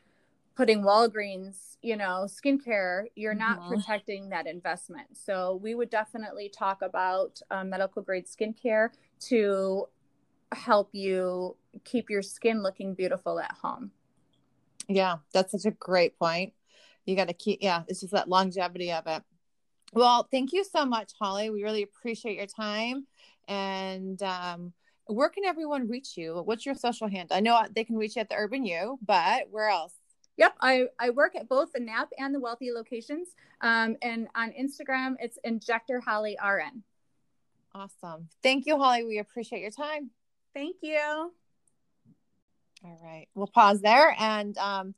putting 0.56 0.82
Walgreens, 0.82 1.76
you 1.82 1.96
know, 1.96 2.26
skincare, 2.26 3.04
you're 3.14 3.35
not 3.35 3.61
mm-hmm. 3.61 3.74
protecting 3.74 4.30
that 4.30 4.46
investment. 4.46 5.06
So 5.12 5.61
we 5.62 5.74
would 5.74 5.90
definitely 5.90 6.48
talk 6.48 6.82
about 6.82 7.40
uh, 7.50 7.62
medical 7.62 8.02
grade 8.02 8.26
skincare 8.26 8.88
to 9.28 9.87
help 10.52 10.88
you 10.92 11.56
keep 11.85 12.09
your 12.09 12.22
skin 12.22 12.62
looking 12.62 12.94
beautiful 12.94 13.38
at 13.38 13.52
home. 13.52 13.90
Yeah, 14.88 15.16
that's 15.32 15.52
such 15.52 15.66
a 15.66 15.74
great 15.74 16.18
point. 16.18 16.54
You 17.04 17.16
got 17.16 17.28
to 17.28 17.35
keep, 17.35 17.59
yeah, 17.61 17.82
it's 17.87 18.00
just 18.00 18.12
that 18.12 18.28
longevity 18.28 18.92
of 18.92 19.06
it. 19.06 19.22
Well, 19.92 20.26
thank 20.30 20.52
you 20.52 20.64
so 20.64 20.85
much, 20.85 21.12
Holly. 21.20 21.50
We 21.50 21.62
really 21.62 21.82
appreciate 21.82 22.37
your 22.37 22.46
time. 22.46 23.06
And 23.46 24.20
um, 24.22 24.72
where 25.07 25.29
can 25.29 25.45
everyone 25.45 25.88
reach 25.88 26.16
you? 26.16 26.42
What's 26.45 26.66
your 26.66 26.75
social 26.75 27.09
handle? 27.09 27.37
I 27.37 27.40
know 27.40 27.61
they 27.75 27.85
can 27.85 27.97
reach 27.97 28.16
you 28.16 28.21
at 28.21 28.29
the 28.29 28.37
Urban 28.37 28.64
U, 28.64 28.99
but 29.05 29.45
where 29.51 29.69
else? 29.69 29.95
Yep, 30.37 30.55
I, 30.61 30.87
I 30.99 31.11
work 31.11 31.35
at 31.35 31.49
both 31.49 31.73
the 31.73 31.81
Knapp 31.81 32.11
and 32.19 32.35
the 32.35 32.40
Wealthy 32.40 32.71
locations. 32.73 33.29
Um, 33.62 33.97
and 34.03 34.29
on 34.35 34.53
Instagram, 34.53 35.14
it's 35.19 35.38
Injector 35.45 36.01
Holly 36.01 36.37
RN. 36.45 36.83
Awesome. 37.75 38.29
Thank 38.42 38.66
you, 38.66 38.77
Holly. 38.77 39.05
We 39.05 39.19
appreciate 39.19 39.61
your 39.61 39.71
time. 39.71 40.11
Thank 40.55 40.77
you. 40.83 41.33
All 42.85 43.01
right. 43.03 43.29
We'll 43.35 43.47
pause 43.47 43.81
there. 43.81 44.14
And 44.19 44.57
um, 44.59 44.95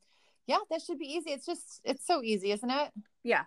yeah, 0.47 0.59
that 0.71 0.83
should 0.83 0.99
be 0.99 1.07
easy. 1.07 1.31
It's 1.31 1.47
just, 1.47 1.81
it's 1.85 2.07
so 2.07 2.23
easy, 2.23 2.51
isn't 2.53 2.71
it? 2.71 2.91
Yeah. 3.23 3.45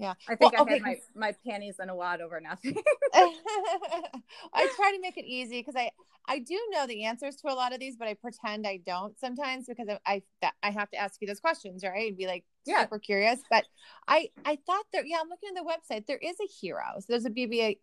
Yeah. 0.00 0.14
I 0.26 0.34
think 0.34 0.54
well, 0.54 0.62
I 0.62 0.62
okay. 0.62 0.72
had 0.72 0.82
my, 0.82 0.98
my 1.14 1.34
panties 1.46 1.76
in 1.78 1.90
a 1.90 1.94
wad 1.94 2.22
over 2.22 2.40
nothing. 2.40 2.74
I 3.14 4.72
try 4.74 4.92
to 4.92 4.98
make 5.00 5.18
it 5.18 5.26
easy 5.26 5.60
because 5.60 5.76
I, 5.76 5.90
I 6.26 6.38
do 6.38 6.58
know 6.70 6.86
the 6.86 7.04
answers 7.04 7.36
to 7.36 7.52
a 7.52 7.54
lot 7.54 7.74
of 7.74 7.80
these, 7.80 7.96
but 7.96 8.08
I 8.08 8.14
pretend 8.14 8.66
I 8.66 8.78
don't 8.78 9.18
sometimes 9.18 9.66
because 9.66 9.88
I, 10.06 10.22
I, 10.42 10.50
I 10.62 10.70
have 10.70 10.88
to 10.92 10.96
ask 10.96 11.20
you 11.20 11.26
those 11.28 11.38
questions, 11.38 11.84
right? 11.84 12.08
And 12.08 12.16
be 12.16 12.26
like 12.26 12.44
yeah. 12.64 12.80
super 12.80 12.98
curious. 12.98 13.40
But 13.50 13.66
I, 14.08 14.30
I 14.46 14.56
thought 14.66 14.86
there, 14.90 15.04
yeah, 15.04 15.18
I'm 15.20 15.28
looking 15.28 15.50
at 15.50 15.62
the 15.62 15.68
website. 15.68 16.06
There 16.06 16.16
is 16.16 16.36
a 16.40 16.48
hero. 16.48 16.80
So 17.00 17.04
there's 17.10 17.26
a 17.26 17.30
BBA 17.30 17.76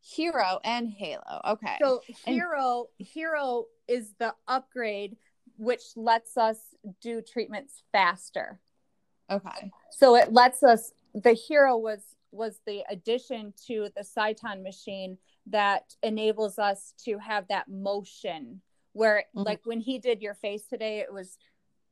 hero 0.00 0.60
and 0.64 0.88
halo. 0.88 1.42
Okay. 1.46 1.76
So 1.82 2.00
hero, 2.24 2.86
and- 2.98 3.06
hero 3.06 3.66
is 3.86 4.14
the 4.18 4.34
upgrade 4.48 5.18
which 5.58 5.82
lets 5.94 6.38
us 6.38 6.56
do 7.02 7.20
treatments 7.20 7.82
faster. 7.92 8.58
Okay. 9.30 9.70
So 9.90 10.16
it 10.16 10.32
lets 10.32 10.62
us 10.62 10.92
the 11.14 11.32
hero 11.32 11.76
was 11.76 12.00
was 12.32 12.60
the 12.66 12.84
addition 12.88 13.52
to 13.66 13.88
the 13.96 14.02
Sciton 14.02 14.62
machine 14.62 15.18
that 15.46 15.94
enables 16.02 16.58
us 16.58 16.94
to 17.04 17.18
have 17.18 17.48
that 17.48 17.68
motion 17.68 18.60
where 18.92 19.24
mm-hmm. 19.34 19.42
like 19.42 19.60
when 19.64 19.80
he 19.80 19.98
did 19.98 20.22
your 20.22 20.34
face 20.34 20.64
today 20.66 20.98
it 21.00 21.12
was 21.12 21.38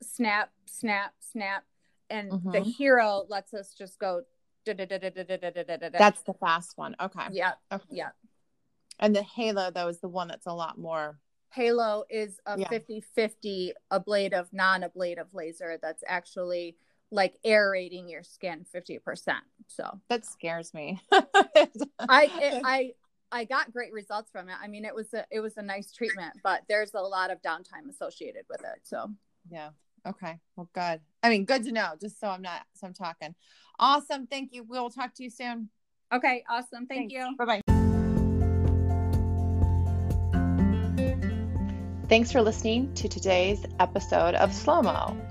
snap 0.03 0.51
snap 0.67 1.13
snap 1.19 1.65
and 2.11 2.31
mm-hmm. 2.31 2.51
the 2.53 2.61
hero 2.61 3.25
lets 3.29 3.53
us 3.55 3.75
just 3.77 3.99
go 3.99 4.23
that's 5.99 6.23
the 6.23 6.35
fast 6.35 6.77
one 6.77 6.95
okay 7.01 7.27
yeah 7.33 7.53
okay. 7.73 7.85
yeah 7.91 8.11
and 9.01 9.15
the 9.15 9.23
halo 9.23 9.71
though 9.71 9.89
is 9.89 10.01
the 10.01 10.09
one 10.09 10.29
that's 10.29 10.47
a 10.47 10.53
lot 10.53 10.79
more 10.79 11.19
halo 11.51 12.05
is 12.11 12.39
a 12.47 12.59
yeah. 12.59 12.69
50-50 12.69 13.73
ablative 13.91 14.49
non-ablative 14.53 15.29
laser 15.33 15.79
that's 15.81 16.05
actually 16.07 16.77
like 17.11 17.35
aerating 17.45 18.09
your 18.09 18.23
skin 18.23 18.67
50%. 18.75 19.01
So 19.67 20.01
that 20.09 20.27
scares 20.27 20.75
me. 20.75 21.01
I, 21.13 21.23
it, 21.99 22.63
I, 22.65 22.93
I 23.31 23.45
got 23.45 23.73
great 23.73 23.93
results 23.93 24.31
from 24.31 24.49
it. 24.49 24.57
I 24.63 24.69
mean, 24.69 24.85
it 24.85 24.95
was 24.95 25.13
a, 25.15 25.25
it 25.31 25.41
was 25.41 25.57
a 25.57 25.63
nice 25.63 25.93
treatment, 25.93 26.35
but 26.43 26.63
there's 26.69 26.95
a 26.95 27.01
lot 27.01 27.31
of 27.31 27.41
downtime 27.43 27.89
associated 27.91 28.43
with 28.49 28.61
it. 28.61 28.81
So 28.83 29.11
yeah. 29.51 29.71
Okay. 30.07 30.39
Well, 30.57 30.69
good. 30.75 31.01
I 31.23 31.29
mean, 31.29 31.45
good 31.45 31.65
to 31.65 31.73
know 31.73 31.93
just 32.01 32.21
so 32.21 32.29
I'm 32.29 32.43
not, 32.43 32.63
so 32.75 32.87
I'm 32.87 32.95
talking. 32.95 33.35
Awesome. 33.79 34.27
Thank 34.27 34.53
you. 34.53 34.65
We'll 34.65 34.91
talk 34.91 35.15
to 35.15 35.23
you 35.23 35.31
soon. 35.31 35.71
Okay. 36.13 36.45
Awesome. 36.49 36.87
Thank 36.87 37.13
Thanks. 37.13 37.15
you. 37.15 37.37
Bye-bye. 37.37 37.63
Thanks 42.09 42.33
for 42.33 42.41
listening 42.41 42.95
to 42.95 43.09
today's 43.09 43.63
episode 43.79 44.35
of 44.35 44.55
Slow 44.55 44.81
Mo. 44.81 45.28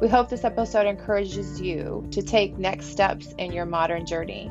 We 0.00 0.08
hope 0.08 0.28
this 0.28 0.44
episode 0.44 0.86
encourages 0.86 1.60
you 1.60 2.06
to 2.12 2.22
take 2.22 2.56
next 2.56 2.86
steps 2.86 3.34
in 3.36 3.50
your 3.52 3.66
modern 3.66 4.06
journey. 4.06 4.48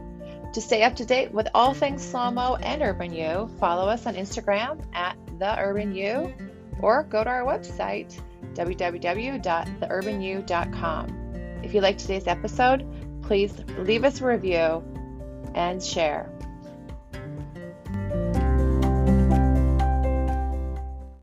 To 0.54 0.62
stay 0.62 0.84
up 0.84 0.98
to 0.98 1.06
date 1.06 1.32
with 1.32 1.48
all 1.54 1.74
things 1.74 2.04
slow 2.04 2.30
mo 2.32 2.56
and 2.56 2.82
Urban 2.82 3.14
U, 3.14 3.50
follow 3.60 3.88
us 3.88 4.06
on 4.06 4.16
Instagram 4.16 4.84
at 4.94 5.16
The 5.40 5.58
Urban 5.58 5.96
U 5.96 6.34
or 6.82 7.04
go 7.04 7.24
to 7.24 7.30
our 7.30 7.44
website, 7.44 8.20
www.theurbanu.com. 8.56 11.08
If 11.64 11.74
you 11.74 11.82
like 11.82 11.98
today's 11.98 12.28
episode, 12.28 12.86
please 13.22 13.54
leave 13.78 14.04
us 14.04 14.20
a 14.20 14.26
review 14.26 14.84
and 15.56 15.82
share. 15.82 16.30